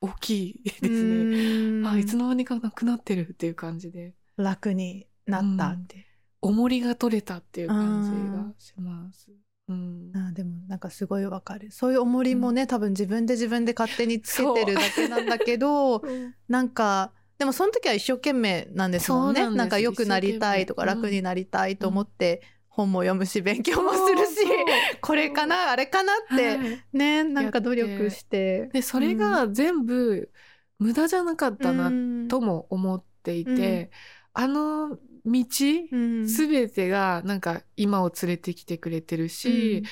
[0.00, 1.86] 大きいですね。
[1.86, 4.14] あいつの間にかなくなってるっていう感じで。
[4.36, 6.06] 楽になったって、
[6.40, 9.28] 重りが取れたっていう感じがします。
[9.70, 10.12] うん。
[10.14, 11.70] あでもなんかすごいわかる。
[11.70, 16.02] そういう重りもね、多分自分で自分で勝手につけてるだけなんだけど
[16.48, 19.48] なんかでもその時は一生懸命なんですもんね。
[19.48, 24.46] なんか良くなりたいとか楽になりたいと思って、本も読むし勉強もするし
[25.00, 26.82] これかなあれかなって、はい。
[26.92, 28.68] ねなんか努力して。
[28.72, 30.30] でそれが全部
[30.78, 32.28] 無駄じゃなかったなうん。
[32.28, 33.90] とも思っていて、
[34.32, 35.44] あの道
[35.92, 36.28] うん。
[36.28, 39.82] すべてがなんか今を連れてきてくれてるし、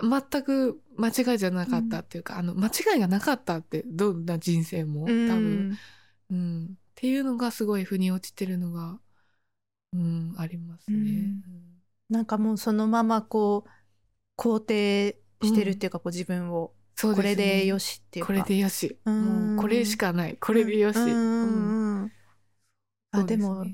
[0.00, 5.28] 全く間違いじゃなかったっていうか、あの間違いがなかったってどんな人生も多うん。
[5.28, 5.78] 分、
[6.30, 6.64] うん。
[6.66, 8.98] っていうのがすごい腑に落ちてるのが、
[9.92, 10.96] うん、ありますね。
[10.96, 11.42] うん。
[12.10, 16.72] なんかもうそのままこう肯定してるっていうか、こう自分を。
[16.96, 18.32] そうこれでよししっていうか。
[18.32, 19.54] これでよし、うん。
[19.56, 20.36] もうこれしかない。
[20.36, 21.06] これでよし、うん。
[21.06, 22.02] うん。
[22.02, 22.12] うん。
[23.10, 23.64] あでも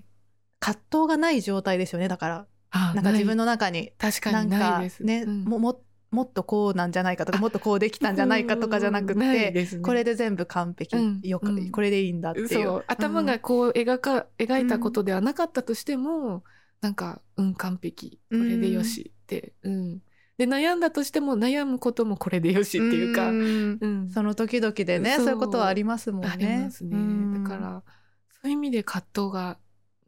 [0.61, 2.47] 葛藤がない状態ですよねだから。
[2.95, 3.93] なんか自分の中に。
[3.99, 5.03] 確かにないです。
[5.03, 12.85] ね、うん、もももっとこうなんじゃないかとかもっとこうできたんじゃないかとかじゃなくて、ね、これで全部完璧、うん、よく、うん、これでいいんだっていう。
[12.87, 16.43] 頭がこう描か描いたことではなかったとしても、うん、
[16.81, 18.21] なんかうん完璧。
[18.31, 19.99] これでよしって、うん、
[20.37, 24.11] で悩んだとしても悩むこともこれでよしっていうか、うん。
[24.13, 25.29] その時々でねそう。
[25.29, 26.29] いうことはありますもんね。
[26.33, 27.83] ありますね、だから
[28.31, 29.59] そういう意味で葛藤が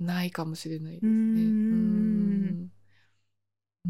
[0.03, 1.11] ないかもしれないですね。
[1.11, 2.73] うん。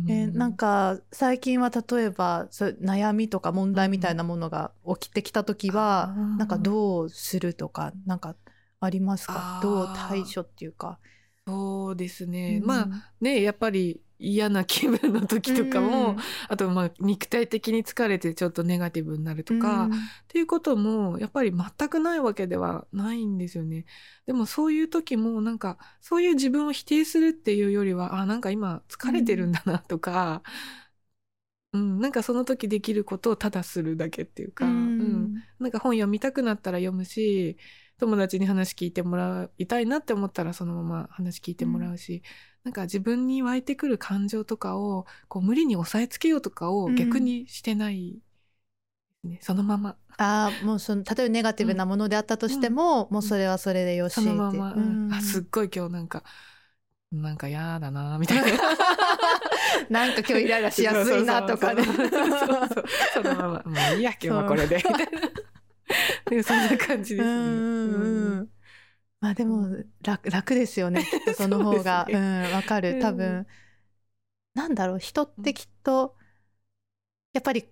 [0.09, 8.35] えー、なんか最近は例えばそう悩みとか問題みたいなものが起きてきた時は、うん、なんかどうするとかなんか
[8.81, 9.61] ありますか？
[9.63, 10.99] どう対処っていうか。
[11.47, 12.89] そうですね、うん、まあ
[13.21, 16.17] ねやっぱり嫌な気分の時とかも、うん、
[16.49, 23.85] あとまあ肉体的に疲れてちょっとネガティブになるとか、うん、っていうこともやっぱり全くないわけではないんですよね。
[24.27, 30.43] でもそういう時もなんかそういう自分を否定するっていうよりはあなんか今疲れてるんだなとか、
[31.73, 37.57] うん、うん、なんかその時できることをただするだけっていうか、うん、うん、なんか本読みたくなったら読むし
[37.99, 42.23] 友達に話聞いてもらいたいなって思ったらそのまま話聞いてもらうし、
[42.65, 48.19] なんか自分に湧いてくる感情とかをこう無理に抑えつけようとかを逆にしてない
[49.25, 49.97] ね、うん、そのまま。
[50.19, 56.23] ああもうその例えばネガティブなものであったとしても、うん、もうそれはそれでよしそのまま、うん、あすっごい今日なんか
[57.13, 58.59] なんか嫌だなみたいな。
[59.91, 61.85] なんか今日イライラしやすいなとかね。
[63.13, 63.63] そのまま。
[63.67, 64.77] もういいや今日はこれで。
[64.77, 66.43] みたいな。
[66.43, 68.47] そんな感じですね。
[69.23, 69.69] うんまあでも
[70.03, 72.07] 楽楽ですよね きっとその方が。
[72.09, 72.99] う、ね、うんわかる。
[73.01, 73.47] 多分、うん、
[74.55, 76.17] なんだろう人ってきっと
[77.33, 77.67] やっぱり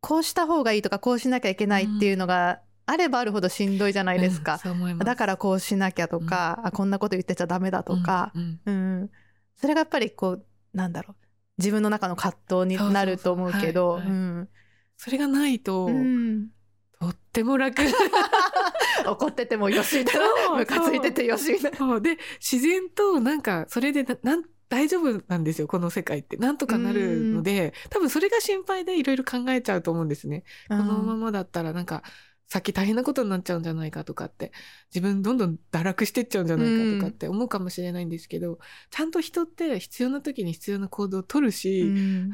[0.00, 9.10] こうした方がいいとかこうしなきゃいけないっていうのがあればあるほどしんどいじゃないですか、うん、だからこうしなきゃとか、うん、あこんなこと言ってちゃダメだとか、うん
[9.56, 11.16] それがやっぱりこうなんだろう
[11.58, 14.00] 自分の中の葛藤になると思うけど
[14.96, 15.88] それがないと、
[17.02, 17.82] とっても楽。
[19.04, 20.56] 怒っててもよしみたいな。
[20.56, 22.00] ムカついててよしみたいな。
[22.00, 26.36] で自然となんかそれでなん大丈夫なんですよこの世界って。
[26.36, 30.44] なんとかなるので多分それが心配でいろいろ考えちゃうと思うんですね。
[30.68, 32.04] このままだったらなんか
[32.46, 34.52] 先大変なことになっちゃうんじゃないかとかって
[34.94, 38.60] 自分どんどん堕落してっちゃうんじゃないかとかって思うかもしれないんですけど、
[38.90, 41.82] ちゃんと人って必要な時に必要な行動を取るし、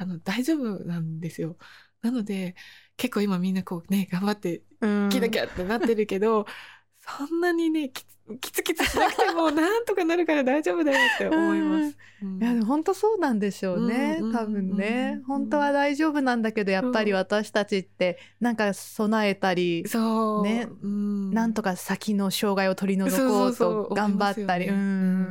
[0.01, 1.57] あの大丈夫なんですよ。
[2.03, 2.55] なので
[2.99, 6.47] 結構今みんなこうね頑張って生きなきゃってなってるけど、
[7.01, 7.91] そんなにね
[8.41, 11.97] キツキツしなくてもなんとかなるから大丈夫だよって思います。
[12.23, 20.43] うん、いや本当そうなんでしょうね、うん、多分ね、うん、本当は大丈夫なんだけどやっぱり私たちってなんか備えたり、そう。
[20.43, 24.73] ね、うん、なんとか先の障害を取り除こうと頑張ったり、ね、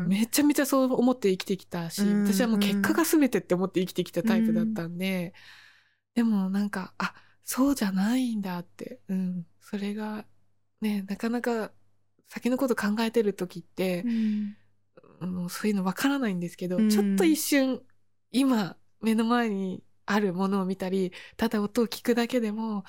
[0.07, 5.33] めちゃめちゃそう思って生きてきたし、私はもう結果が全てって思って生きてきたタイプだったんで、
[6.15, 7.13] でもなんかあ
[7.49, 10.25] そうじゃないんだって、うん、それが
[10.81, 11.71] ねなかなか
[12.27, 14.03] 先のこと考えてる時って、
[15.21, 17.81] うん、もうそういうのわからないんですけど、うん、ちょっと一瞬
[18.31, 22.83] 今目の前にあるものを見たりただ音を聞くだけでも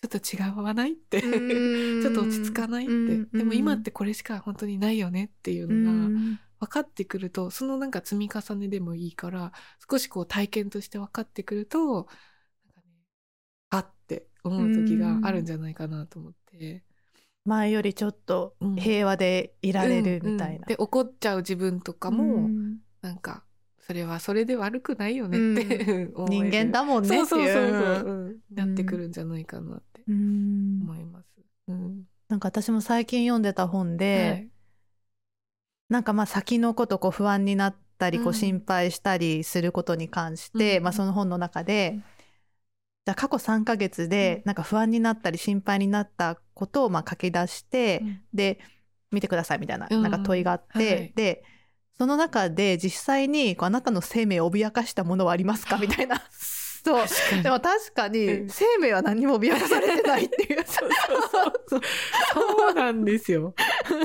[0.00, 1.20] ちょっと違わないって。
[1.22, 9.52] ちょっと落ち着かないって、でも今ってこれしか本当にないよねっていうのが分かってくるとそのなんか積み重ねでもいいから
[9.90, 12.08] 少しこう体験として分かってくると
[14.44, 16.84] 思う時があるんじゃないかなと思って。
[17.44, 20.54] 前よりちょっと平和でいられるみたいな。
[20.56, 23.44] うんうん、で怒っちゃう自分とかも、うん、なんか
[23.86, 27.26] それはそれで悪くないよねって、うん、 人間だもんねそう。
[27.26, 28.30] そうそうそう、う。
[28.30, 31.26] ん、なってくるんじゃないかなって思います。
[31.68, 34.50] うん、なんか私も最近読んでた本で、はい、
[35.90, 42.00] なんかまあ先のことこう不安になったりこう心配したりすることに関して、まあその本の中で、
[43.06, 48.58] じゃあ過去3ヶ月でなんか不安になったり心配になったことをまあ書き出して、うん、で
[49.10, 51.44] 見てくださいみたいななんか問いがあって、うんはい、で
[51.96, 55.78] その中で実際にこうあなたの生命を脅かしたものはありますか？
[55.80, 56.22] みたいな。
[56.84, 57.42] そう。
[57.42, 60.64] でも確かに生命は何も脅かされてないっていう。
[60.66, 60.90] そう
[61.68, 61.80] そう
[62.34, 63.54] そうなんですよ。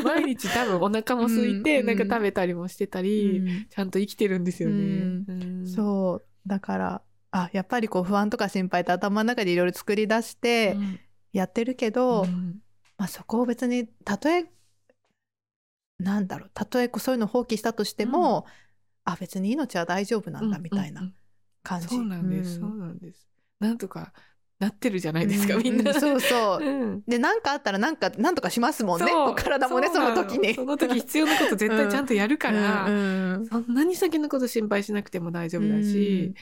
[0.03, 5.33] 毎日多分お腹も空いて、なんか食べたりもしてたり、うん、ちゃんと生きてるんですよね、う
[5.63, 6.25] ん、そう。
[6.47, 10.75] だからあやっぱりこう不安とか心配って頭の中でいろいろ作り出して
[11.31, 12.61] やってるけど、うん、
[12.97, 14.45] まあ、そこを別にたとえ
[15.99, 18.45] なんだろうたとえそういうのを放棄したとしても、
[19.07, 21.11] うん、あ別に命は大丈夫なんだみたいな
[21.61, 21.87] 感じ。
[21.87, 23.27] そうなんです、そうなんです。
[23.59, 24.13] なんとか
[24.59, 25.91] なってるじゃないですか、うんみんな。
[25.91, 26.63] うんそうそう。
[26.65, 27.03] うん。
[27.07, 29.11] で何かあったらなんかなんとかしますもんね。
[29.35, 30.53] 体もねその時に。
[30.55, 32.85] その時必要なこと絶対ちゃんとやるから、
[33.49, 36.33] そんなに先のこと心配しなくても大丈夫だし、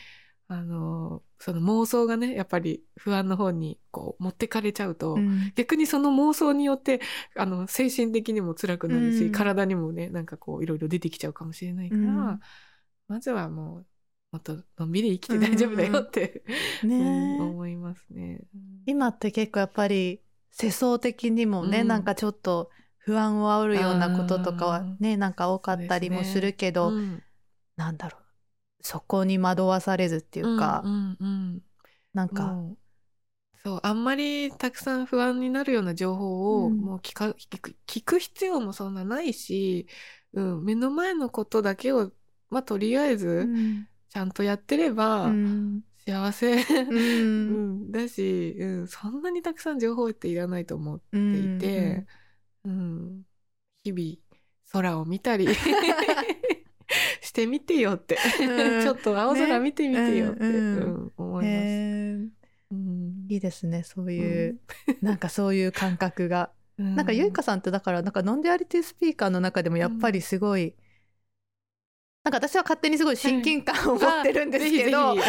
[0.49, 5.51] あのその妄想がねやっぱり不安の方にこう持ってかれちゃうと、うん。
[5.55, 7.01] 逆にその妄想によって
[7.35, 9.31] あの精神的にも辛くなるし、うん。
[9.33, 12.39] 体にもねなんかこういろいろ出てきちゃうかもしれないから、うん。
[13.09, 13.85] まずはもう
[14.31, 16.43] もっとのんびり生きて大丈夫だよって、
[16.83, 16.95] ね。
[16.97, 18.41] うんえ思いますね。
[18.85, 21.87] 今って結構やっぱり世相的にもね、うん。
[21.87, 27.21] なんかちょっと不安を煽るようなこととかはねなんか多かったりもするけど、うん。
[27.75, 28.26] なんだろう
[28.87, 31.63] そこに惑わされずっていうか、うんうんうん
[32.13, 32.33] なん。
[32.33, 32.55] か、
[33.63, 36.79] そうあんまりたくさん不安になるような情報をうん。
[36.79, 39.87] もう聞か聞く聞く必要もそんなないし、
[40.33, 42.11] うん、目の前のことだけを
[42.49, 43.87] まあとりあえうずん。
[44.09, 45.83] ちゃんとやってればうん。
[45.97, 46.93] 幸せ、う
[47.47, 52.05] うんん、だし、うん、そんなにたくさん情報っていらないと思っていて、
[52.63, 53.23] うん。
[53.83, 54.17] 日々
[54.71, 55.47] 空を見たり
[57.37, 58.81] してみてよって、うん。
[58.83, 60.77] ちょっと青空見てみてよって、ねうん。
[60.77, 61.45] うん思います。
[61.45, 62.27] へえ
[62.71, 63.27] うん。
[63.29, 64.59] いいですねそういう、
[65.01, 66.95] なんかそういう感覚が、 うん。
[66.95, 70.73] なんかゆいかさんってだからなんかノンデュアリティスピーカーの中でもやっぱりすごい、
[72.23, 75.21] なんか私は勝手にすごい親近感を持ってるんですけど、そ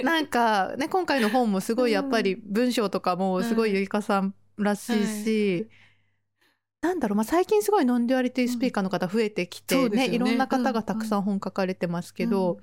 [0.00, 0.04] う。
[0.04, 5.68] なんかね今回の本もすごいやっぱり文章とかもすごいゆいかさんらしいし、
[6.80, 10.14] なんだろう、まあ、最近すごいノンデュアリティスピーカーの方増えてきて、ねそうですよね。
[10.14, 12.58] いろんな方がたくさん本書かれてますけど、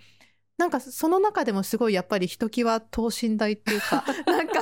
[0.57, 4.61] なんかその中でもすごいやっぱりひときわ等身大っていうか なんか。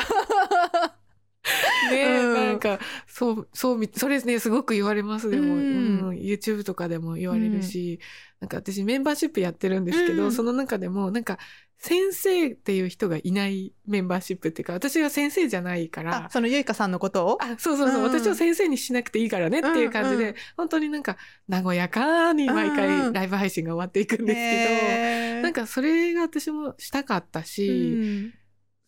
[1.92, 2.34] ね、うん。
[2.34, 5.60] なんかそうそうみそれねすごく言われますでも、うん。
[5.60, 8.00] うん YouTube とかでも言われるし、
[8.40, 10.32] なんか私メンバーシップやってるんですけど、うん。
[10.32, 11.38] その中でもなんか
[11.86, 16.28] 先生っていう人がいないメンバーシップっていうか私は先生じゃないから。
[16.28, 17.44] あそのゆいかさんのことを？
[17.44, 18.04] あそうそうそう、うん。
[18.04, 21.18] 私を先生にしなくていいからねっていう感じで、うんうん本当になんか
[21.50, 23.14] 和やかに毎うんう回ん。
[23.14, 25.42] ライブ配信が終わっていくんですけど、へー。
[25.42, 28.34] なんかそれが私もしたかったし、うん。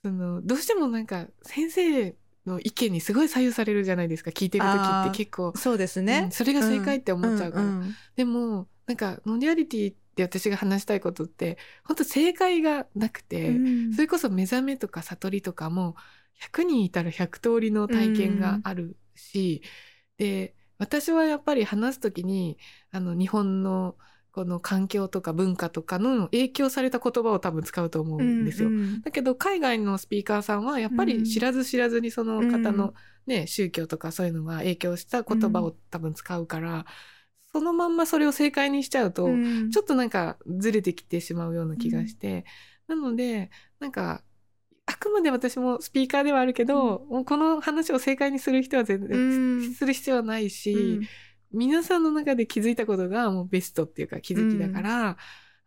[0.05, 13.93] そのどうしてもなんか先生の意見にすごい左右されるじゃないですか聞いてる時って結構、そうですうねん、それが正解って思っちゃうから、んんでもなんか non-duality って私が話したいことって本当正解がなくて、うん。
[13.93, 15.95] それこそ目覚めとか悟りとかも
[16.39, 19.61] 100人いたら100通りの体験があるし、
[20.17, 22.57] で私はやっぱり話す時に
[22.91, 23.95] あの日本の
[24.31, 28.67] この環境とか文化とかの影響された言葉を多分使うと思うんですよ。
[28.67, 29.01] うんうん。
[29.01, 32.93] だけど海外のスピーカーさんはやっぱり知らず知らずにその方の、
[33.27, 36.85] ね宗教とかそういうのが影響した言葉を多分使うから、
[37.55, 39.71] そのまんまそれを正解にしちゃうと、うん。
[39.71, 42.43] ちょっとなんかずれてきてしまうような気がして、
[42.85, 44.23] なのでなんか
[44.85, 49.21] あくまで私もスピーカーではあるけど、もうこの話を正解にする人は全然、う
[49.67, 49.73] ん。
[49.73, 51.07] する必要はないし、うん。
[51.53, 55.17] 皆さんの中で気づいたことがもうベストっていうか気づきだから、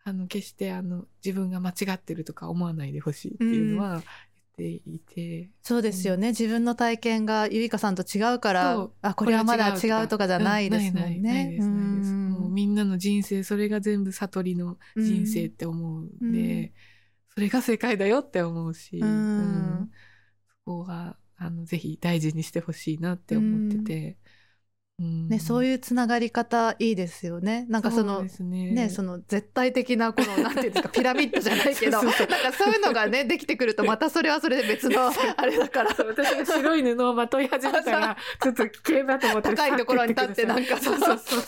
[0.04, 4.02] あの決してあの自分が間違ってるとか思わないでほしいっていうのは
[4.58, 10.26] ていて、そうですよね、自分の体験がゆいかさんと違うからあこれはまだ違うとか。
[10.26, 11.58] じゃないですもんね。
[12.50, 16.70] みんなの人生それが全部悟りの人生って思うんで、うん。
[17.34, 19.08] それが正解だよって思うし、うん。
[19.08, 19.12] う
[19.84, 19.90] ん。
[20.48, 24.16] そこがあのぜひ大事にしてほしいなって思ってて、うん
[25.00, 27.66] ね、そういうつながり方いいですよね。
[27.68, 28.72] なんかそのね。
[28.72, 35.94] ね、その絶対的なこの なんていうんですかピラミッドじゃないけどそうそうなんかそういうのがねできてくるとまたそれはそれで別のあれだから。
[35.94, 40.76] そう私が白い布をまとい始めたら ちょっと危険だと思って高いところに立ってなんか。
[40.78, 41.42] そうそうそう。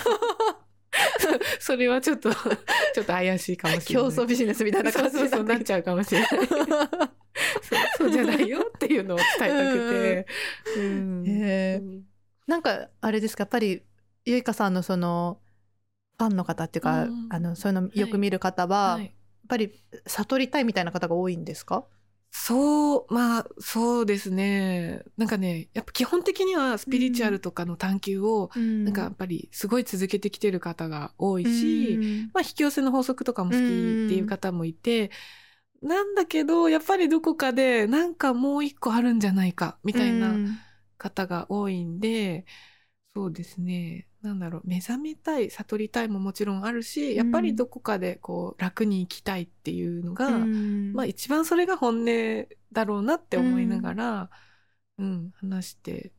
[1.59, 4.13] それはちょっとちょっと怪しいかもしれない。
[4.13, 6.29] 競争ビジネスみたいなそう感じそうそうなっちゃうかもしれない。
[6.31, 10.27] そうそうじゃないよっていうのを伝えたくて、
[10.77, 11.25] うん。
[11.27, 11.81] へー。
[11.81, 12.10] うん
[12.51, 13.83] なんかあれですかやっぱり
[14.25, 15.41] ゆいかさんのその
[16.19, 17.29] ファンの方っていうか、うん。
[17.31, 19.15] あのそういうのよく見る方は、やっはい
[19.49, 19.73] ぱり
[20.07, 21.85] 悟りたいみたいな方が多いんですか？
[22.33, 25.03] そうまあそうですね。
[25.17, 31.99] なんかねやっぱ基本的にはスピリチュアルとかの探求を、ななんかやっぱりすごい続けてきてる方が多いし、
[32.33, 33.63] まあ、引き寄せの法則とかも好きっ
[34.09, 35.11] ていう方もいて、
[35.83, 40.41] なんだけどやっぱりどこかでなんかもう一個あるんじゃないかみたいな
[41.01, 42.45] 方が多いんで、
[43.15, 44.07] そうですね。
[44.23, 44.63] なんだろう。
[44.65, 54.31] 目覚めたい悟りたいももちろんあるしやっぱりどこかでこう楽に生きたいっていうのが、まあ一番それが本音だろうなって思いながら、
[54.99, 56.13] うん話して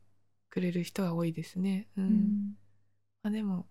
[0.50, 1.88] くれる人は多いですね。
[1.96, 2.56] うん。
[3.22, 3.66] まあ、でも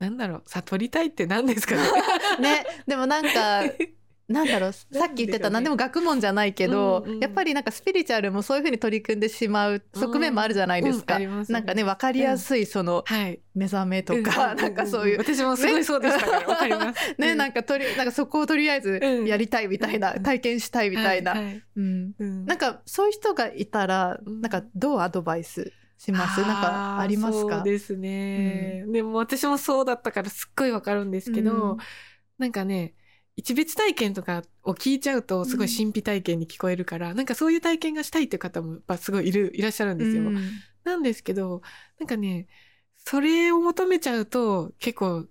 [0.00, 0.42] なんだろう。
[0.46, 1.82] 悟りたいって何ですかね。
[2.40, 2.66] ね。
[2.86, 3.62] でもなんか
[4.26, 7.20] なんだろう さっき言ってた何でも学問じゃないけど、うんうん。
[7.20, 11.14] やっぱりなんかスピリチュアルもそういうふうに取り組んでしまう側面もあるじゃないですか。
[11.14, 11.58] うんありますね。
[11.58, 13.40] なんかね分かりやすいそのはい。
[13.54, 14.56] 目覚めとか、うん。
[14.62, 17.14] なんかそういう、私もすごいそうでしたから、 わかります。
[17.18, 17.38] ね、うん。
[17.38, 19.26] なんかとりなんかそこをとりあえずうん。
[19.26, 20.22] やりたいみたいな、うん。
[20.22, 21.62] 体験したいみたいな、はいはい。
[21.76, 22.46] うん、うん。
[22.46, 24.40] なんかそういう人がいたら、うん。
[24.40, 26.40] なんかどうアドバイスします？
[26.40, 27.56] なんかありますか？
[27.56, 28.84] そうですね。
[28.88, 31.76] でも私もそうだったからすっごいわかるんですけど、うん。
[32.38, 32.94] なんかね、
[33.36, 40.22] 一別体験とかを聞いちゃうとすごい神秘体験に聞こえるから、なんかそういう体験がしたいっていう方もやっぱすごいいる、いらっしゃるんですよ。
[40.22, 40.38] うん
[40.84, 41.62] なんですけど、
[41.98, 42.46] なんかね、
[42.98, 45.26] それを求めちゃうと結構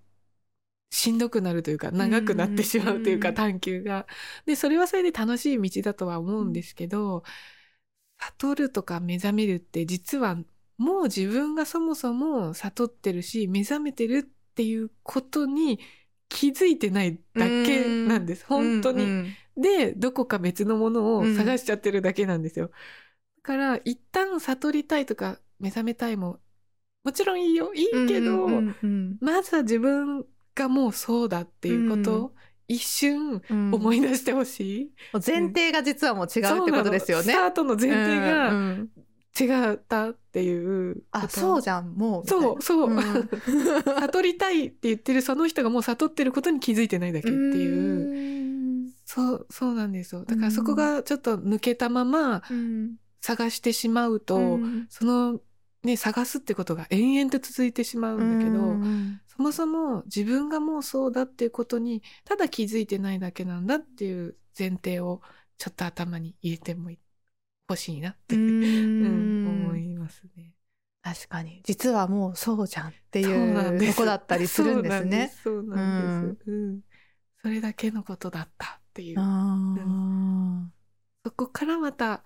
[0.89, 4.07] しんどくなるというか長くなってしまうというかうん探求が。
[4.45, 7.23] で、それはそれで楽しい道だとは思うんですけど、
[8.39, 10.37] 悟るとか目覚めるって実は
[10.77, 15.79] もう自分がそもそも悟ってるし目覚めてるっていうことに
[16.33, 18.45] 気づいてないだけなんです。
[18.47, 19.03] 本当に。
[19.03, 22.71] うんで、どこか別のものを探しちゃってるだけなんですよ。
[23.37, 26.39] だから、一旦悟りたいとか目覚めたいも、
[27.03, 27.71] もちろんいいよ。
[27.75, 30.25] いいけど、うんうんうんまずは自分
[30.55, 32.35] がもうそうだっていうことを、
[32.67, 34.85] 一瞬うん思い出してほしい。
[35.13, 37.25] もう前提が実はもう違うってことですよね。
[37.25, 38.89] スタートの前提うんがうん
[39.39, 41.03] 違ったっていう。
[41.11, 42.89] あそうじゃんもうそう、そう。
[42.89, 42.99] うん
[44.01, 48.07] 悟りたいって言ってるその人がもう悟ってることに気づいてないだけっていう。
[48.07, 50.23] うんそう、そうなんですよ。
[50.25, 55.39] だからそこがちょっと抜けたままうん探してしまうと、うんその
[55.83, 65.21] ね、探すってことが延々と続いてしまうんだけど、うんそもそも自分がもうそうだっていうことに、ただ気づいてないだけなんだっていう前提を
[65.57, 66.91] ちょっと頭に入れても
[67.69, 69.43] 欲しいなって、ううん。
[69.45, 70.53] ん思いますね。
[71.01, 71.61] 確かに。
[71.63, 75.31] 実はもうそうじゃんっていそうとこだったりするんですね。
[75.43, 76.45] そうなんです。
[76.45, 76.81] そうなん
[77.41, 79.19] それだけのことだったっていう。
[79.19, 80.71] あ
[81.25, 82.23] そこからまた、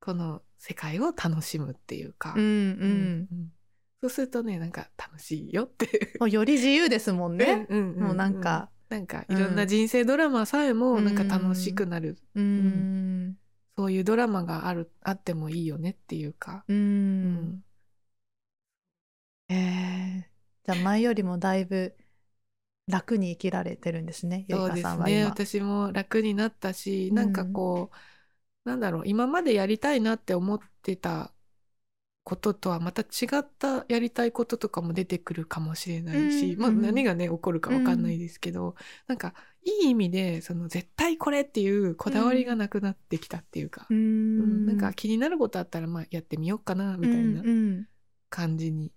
[0.00, 2.34] この世界を楽しむっていうか。
[2.36, 3.52] ーうんううんん。
[4.00, 6.16] そうするとね、なんか楽しいよって。
[6.18, 7.66] もうより自由ですもんね。
[7.68, 11.14] うんもうなんか、なんかいろんな人生ドラマさえもうんなん。
[11.14, 12.16] か楽しくなる。
[12.34, 13.36] うん
[13.80, 16.66] そういうドラマがある、あってもいいよねっていうか。
[16.68, 16.72] う
[17.22, 17.64] うんん
[19.48, 20.30] えー
[20.64, 21.96] じゃあ前よりもだいぶ
[22.88, 24.44] 楽に生きられてるんですね。
[24.48, 24.82] ゆいそうかですね。
[24.82, 25.24] さんは今。
[25.24, 27.90] 私も楽になったし、うんなんかこ
[28.66, 31.34] う、なんだろう、今までやりたいなって思ってた
[32.24, 33.06] こととはまた違
[33.40, 38.76] ったやりたいこととかも出てくるかもしれないし、まあうんうん何がね、起こるかわかんないですけど、
[39.08, 39.34] なんか
[39.64, 47.86] いい意味で、その絶対これっていうこだわりがなくなってきたっていうか、ううんんなんか気になることあったらまあやってみようかな、みたいなうんうん。
[48.30, 48.92] 感じに、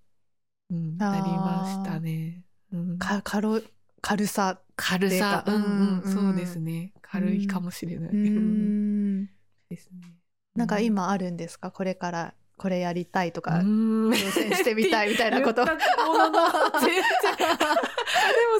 [0.70, 2.44] うんあーなりましたね。
[2.72, 2.98] うん。
[2.98, 3.64] か軽
[4.02, 4.60] 軽さ。
[4.76, 6.94] 軽さ、うんうん、うんそうですね。
[7.02, 8.10] 軽いかもしれない。
[8.12, 9.22] ううん。
[9.22, 9.30] ん
[9.70, 10.14] ですね。
[10.56, 11.72] なんか今あるんですか？
[11.72, 15.66] これからこれやりたいとうか、ん、挑戦してみたいみたいなこと。
[15.66, 16.40] 言ったものの
[16.80, 17.02] 全然。
[17.38, 17.58] でも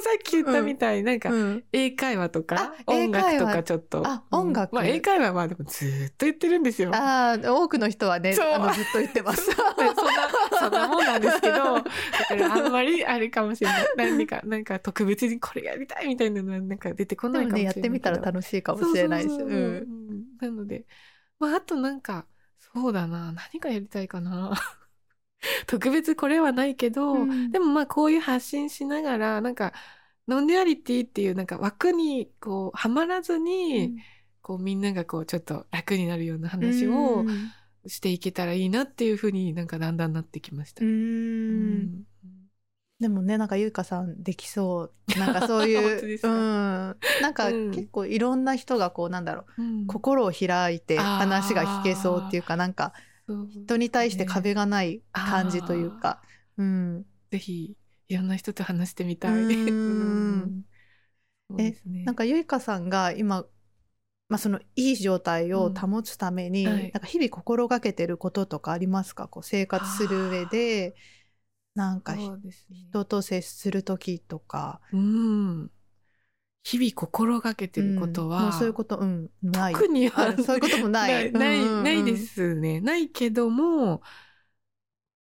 [0.00, 1.64] さっき言ったみたい、なんかうん。
[1.72, 4.02] 英会話とかあ音楽とかちょっと。
[4.06, 4.38] あうん。
[4.40, 6.90] 音楽まあ英会話はでもずーっと言ってるんですよ。
[6.94, 9.46] ああ多くの人はねあのずっと言ってます。
[9.48, 9.92] でそんな、
[10.60, 13.86] そんなもんなんですけど、だからあんまりあれかもしれない。
[13.96, 19.28] 何か、なんか特別にこれやりたいみたいなのはなんか出てこでないかもしれないやってみたら楽しいかもしれないし。
[19.28, 20.84] なので、
[21.38, 22.26] まああとなんか、
[22.74, 24.52] そうだな、何がやりたいかな。
[25.66, 27.52] 特別これはないけど、うん。
[27.52, 29.72] でもまあこういう発信しながら、なんか、
[30.28, 33.96] non-duality っていうなんか枠にこうはまらずに、
[34.42, 37.54] こうみんながこうちょっと楽になるような話をうん。
[37.86, 40.82] していけたらいいなっていうふうになんかだんだんなってきました。
[40.82, 42.06] ううんん
[43.00, 45.18] でもねなんかゆいかさんできそう。
[45.18, 46.96] なんかそういう うん。
[47.20, 47.70] なんかうん。
[47.72, 49.86] 結構いろんな人がこうなんだろううん。
[49.86, 52.92] 心を開いて話が聞けそうっていうかなんか
[53.26, 56.22] 人に対して壁がない感じというか、
[56.56, 57.76] うん、ぜひ
[58.08, 59.32] いろんな人と話してみたい。
[59.32, 60.42] うーん。
[60.44, 60.64] うん。
[61.50, 62.02] そうですね。
[62.04, 63.44] なんかゆいかさんが今、
[64.28, 66.82] まあ、そのいい状態を保つために、うんはい。
[66.84, 69.28] なんか日々心がけてることとかありますか？
[69.28, 70.94] こう生活する上で
[71.74, 72.30] なんかね。
[72.70, 74.80] 人と接する時とか。
[74.92, 75.70] うん。
[76.62, 79.72] 日々心がけてることは、うんそういうことうんない。
[79.74, 81.30] 特にはあそういうこともない。
[81.32, 82.80] ない、ないですね。
[82.80, 84.00] ないけども、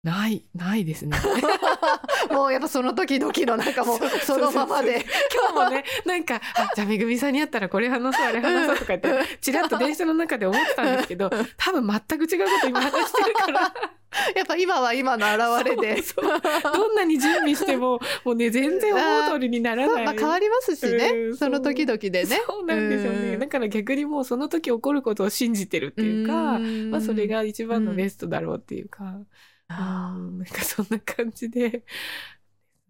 [0.05, 1.17] ない、ないですね。
[2.31, 5.03] もうやっぱその時々のなんかもうそのままで。
[5.33, 13.73] 今日もね、なんか、あ、じゃあめぐみさんに会ったらこれ話そう、あれ話そうとか言って、ちらっと電車の中で思ってたんですけど、多分全く違うこと今話してるから、
[14.35, 16.01] やっぱ今は今の表れで。
[16.01, 16.41] そうそう
[16.73, 20.05] どんなに準備しても もうね全然思う通りにならない。
[20.05, 22.25] まあ変わりますしね、うんその時々でね。
[22.47, 23.33] そうなんですよね。
[23.33, 29.19] うんだから逆にもうその時起こることを信じてるっていうか、んまあそれが一番のベストだろうっていうか、
[29.67, 31.83] あうんなんかそんな感じで、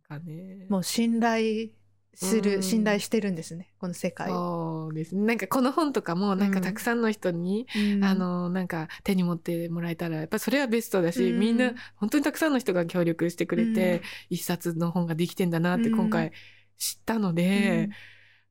[0.08, 0.72] かねー。
[0.72, 1.70] もう信頼
[2.16, 2.64] する、うん。
[2.64, 3.72] 信頼してるんですね。
[3.80, 4.34] この世界を。
[4.34, 5.16] そうです。
[5.16, 5.22] ね。
[5.26, 8.04] なんかこの本とかもなんかたくさんの人に、うん。
[8.04, 11.40] あのなんか手に持ってもらえたらやっぱそれはベストだし、うん。
[11.40, 16.32] みんな本当にたくさんの人が協力してくれて、一冊の本ができてんだなって今回
[16.78, 17.90] 知ったので、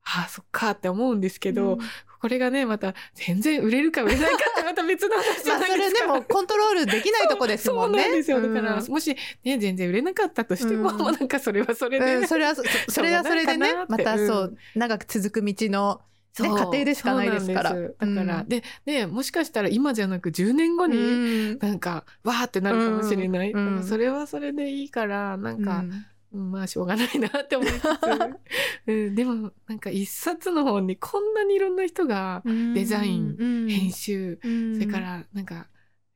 [0.02, 1.80] ああそっかって思うんですけど、うん
[2.24, 6.06] これがねまた全然売れるか売れないかってまた別の話じゃないですか。
[6.06, 7.98] でもコントロールできないとこですもんね。
[7.98, 8.40] そうなんですよ。
[8.40, 9.14] だから、うんもし
[9.44, 17.74] ね、全然売れなかったとしても、うなんかそれはそれで、うんそれはそそれはそれでねまたそう、うん長く続く道の、ね、そう過程でしかないですから。
[17.74, 21.00] だから、うんで、ね、もしかしたら今じゃなく10年後に、う
[21.56, 23.52] んなんか、わーってなるかもしれない。
[23.52, 25.84] うんそれはそれでいいから、なんか、
[26.34, 27.86] まあしょうがないなって思いつつ、
[28.86, 32.42] うん、でもなんか一冊の本にこんなにいろんな人が
[32.74, 34.74] デザインうん編集、うん。
[34.74, 35.68] それからなんか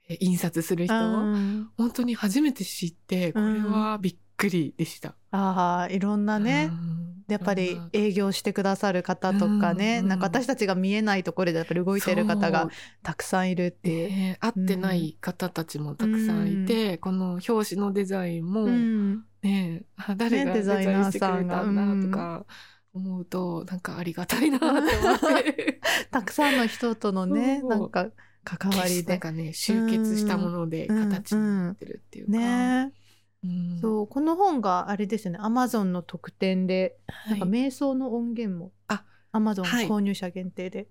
[0.09, 5.15] え印刷する人、うん本当に初めて知ってこれはびっくりでした。
[5.33, 7.25] ああいろんなね、うん。
[7.29, 7.91] やっぱりうん。
[7.93, 10.05] 営業してくださる方とかね、うん。
[10.05, 12.71] うんなんか私たちが見えないところでやっぱり動いてる方が
[13.03, 14.09] たくさんいるっていう。
[14.09, 19.25] ね会ってない方たちもたくさんいて、この表紙のデザインも、うん。
[19.43, 22.47] ねあ誰がねデデザインしてくれさんがたんだとか
[22.95, 25.81] 思うと、なんかありがたいなって思って。
[26.11, 28.09] たくさんの人とのねなんか
[28.45, 29.19] 関わりなんで。
[29.19, 31.11] かね集結したものでうん。
[31.11, 32.98] 形になってるっていうか、ねうん
[33.81, 35.39] そうこの本があれですよね。
[35.41, 37.39] アマゾンの特典で、はい。
[37.41, 39.87] なんか瞑想の音源もあアマゾンはい。
[39.87, 40.89] 購入者限定で、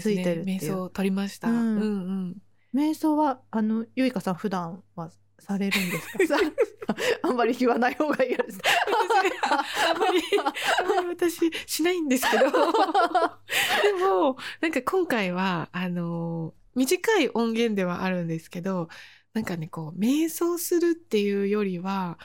[0.00, 0.72] ついてるねっていう。
[0.72, 1.86] 瞑想取りました、ううんん、う
[2.30, 2.36] ん。
[2.74, 5.10] 瞑想はあのゆいかさん普段は
[5.40, 6.38] されるんですか？
[7.22, 8.58] あんまり言わない方がいいです。
[9.90, 10.20] あんまり
[10.80, 12.44] あんまり私しないんですけど。
[12.50, 12.50] で
[14.04, 18.88] もなんか今回はあの短い音源ではあるんですけど
[19.34, 22.18] なんかねこう瞑想するっていうよりは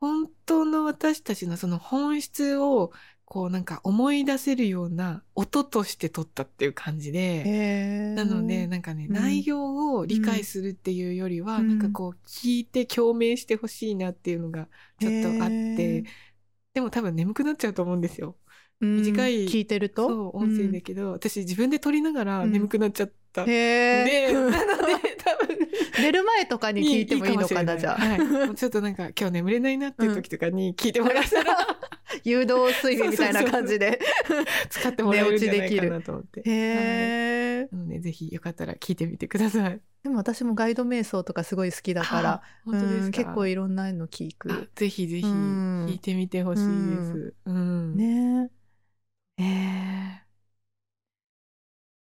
[0.00, 2.92] 本当の私たちのその本質を
[3.26, 8.12] こうなんか思い出せるような音として撮ったっていう感じで。
[8.14, 9.14] なのでなんかね、うん。
[9.14, 11.68] 内容を理解するっていうよりは、うん。
[11.68, 14.68] なんかこう聞いて共鳴してほしいなっていうのが
[15.00, 16.04] ちょっとあって、
[16.74, 18.36] でも多分眠くなっちゃうと思うんですよ。
[18.82, 18.96] うん。
[18.98, 20.06] 短い聞いてると？
[20.06, 23.42] そう音声だけど、私自分で撮りながら眠くなっちゃった。
[23.42, 24.50] うんへで、えなの
[24.86, 25.58] で多分。
[26.00, 31.56] 寝る前とかに聞いてもいいのかなじゃあ、はい、 ちょっとなんか今日眠れないなっていう時とかに聞いてもらったら、
[32.24, 34.00] 誘導睡眠みたいな感じで。
[34.70, 36.42] 使ってもらえるんじゃないかなと思って。
[36.44, 36.84] へはい。
[37.64, 39.80] え、なのでぜひよかったら聞いてみてください。
[40.02, 45.86] でも私もガイド瞑想とかすごい好きだからあ本当です結構いろんなの聞あくぜひぜひうん。
[45.88, 47.34] 聞いてみてほしいです。
[47.46, 47.96] うん。
[47.96, 48.50] ね。
[49.38, 50.23] えへ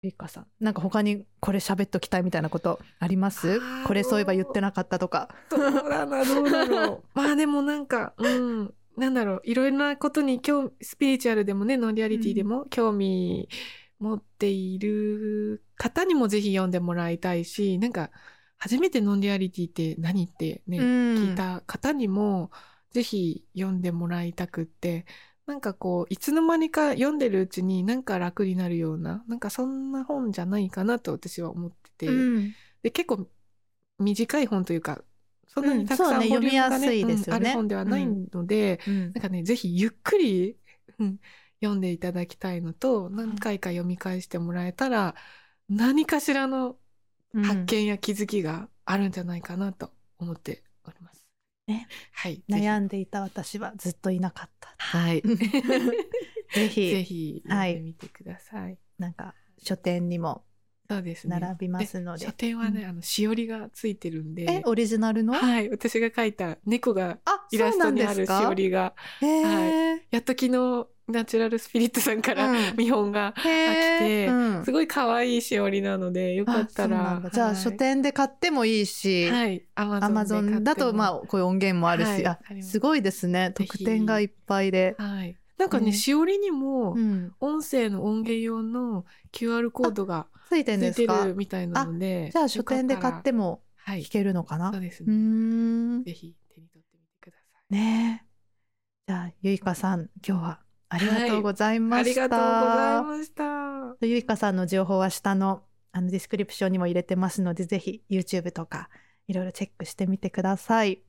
[0.03, 0.47] えリカさん。
[0.61, 3.61] なんか他にこれ喋っときたいみたいなことあります？
[3.87, 5.29] これそういえば言ってなかったとか。
[5.51, 7.03] どうだな、どうだろう。
[7.15, 8.75] まあでもなんか、うん。
[8.97, 13.49] なんだろう、いろいろなことに興味、スピリチュアルでもね、ノンリアリティでも興味
[14.01, 18.11] 持っている方にもぜひ読んでもらいたいし、なんか、
[18.57, 22.51] 初めてノンリアリティって何ってね、聞いた方にも、
[22.91, 25.07] ぜひ読んでもらいたくって、
[25.49, 32.55] なんかこう、いつの間にか読んでるうちになんか楽になるような、なんかそんな本じゃないかなと私は思ってて、うん。
[32.83, 33.29] で結構
[33.99, 35.03] 短い本というか
[35.47, 35.79] そんなうん。
[35.79, 37.41] にたくさんねボリュームが読みやすいですよね。
[37.41, 39.03] うんある本ではないので、うん。
[39.05, 40.57] なんかねぜひゆっくり、
[40.99, 41.19] うん
[41.61, 45.17] 読んでいただきたいのと何回か読み返してもらえたら
[45.69, 46.79] 何かしらの
[47.43, 50.63] 発見や気づきがあるんじゃないかなと思って。
[51.69, 51.87] ね。
[52.13, 52.43] はい。
[52.49, 54.75] 悩んんでいた私はずっといなかった。
[54.79, 55.23] はい。
[56.55, 56.91] ぜひ。
[56.91, 58.79] ぜひ読んでみてください。
[58.99, 60.45] なんか書店にも
[60.91, 61.39] そうですね。
[61.39, 62.25] 並びますので。
[62.25, 64.47] 書店はね、あのしおりがついてるんで。
[64.49, 72.77] えオリジナルの、はい、私が描いた猫があイラストにあるしおりが、へえ、やっと昨日ナチュラルスピリットさんからうん。
[72.77, 74.65] 見本が、へえ飽きてうん。
[74.65, 77.23] すごい可愛いしおりなので、よかったら。
[77.33, 77.57] じゃあはい。
[77.57, 82.25] 書店で買ってもいいし、はい、アマゾンだとまあこういう音源もあるし、
[82.63, 82.73] す。
[82.73, 83.53] すごいですね。
[83.55, 84.97] 特典がいっぱいで。
[84.99, 85.37] はい。
[85.57, 85.93] なんかね、ね。
[85.93, 95.13] しおりにもうん、音声の音源用の QR コードがついてるみたいなので、じゃあ書店で買っても、聞、けるのかな、そうですね。
[95.13, 96.05] ん。
[96.05, 97.75] ぜひ手に取ってみてください。
[97.75, 98.29] ねえ。
[99.09, 100.61] じゃあゆいかさん今日は
[100.91, 102.29] ありがとうございまありした。
[102.29, 104.07] がとうございました。
[104.07, 105.63] ゆいかさんの情報は下の
[105.93, 108.91] あのディスクリプションにも入れてますのでぜひ YouTube とか
[109.27, 111.03] いろいろチェックしてみてください。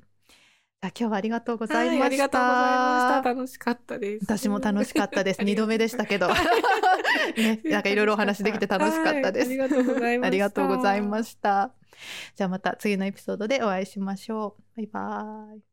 [0.81, 1.99] 今日はありがとうございました。
[1.99, 3.29] はいありがとうございました。
[3.29, 4.25] 楽しかったです。
[4.25, 5.41] 私も楽しかったです。
[5.41, 6.29] ありがとう二度目でしたけど。
[7.37, 9.49] ね、なんかいろいろお話できて楽しかったです。
[9.49, 10.27] はいありがとうございました。
[10.27, 11.73] ありがとうございました。
[12.35, 14.63] じゃあまた次のエピソードでお会いしましょう。
[14.77, 15.68] バイバイ。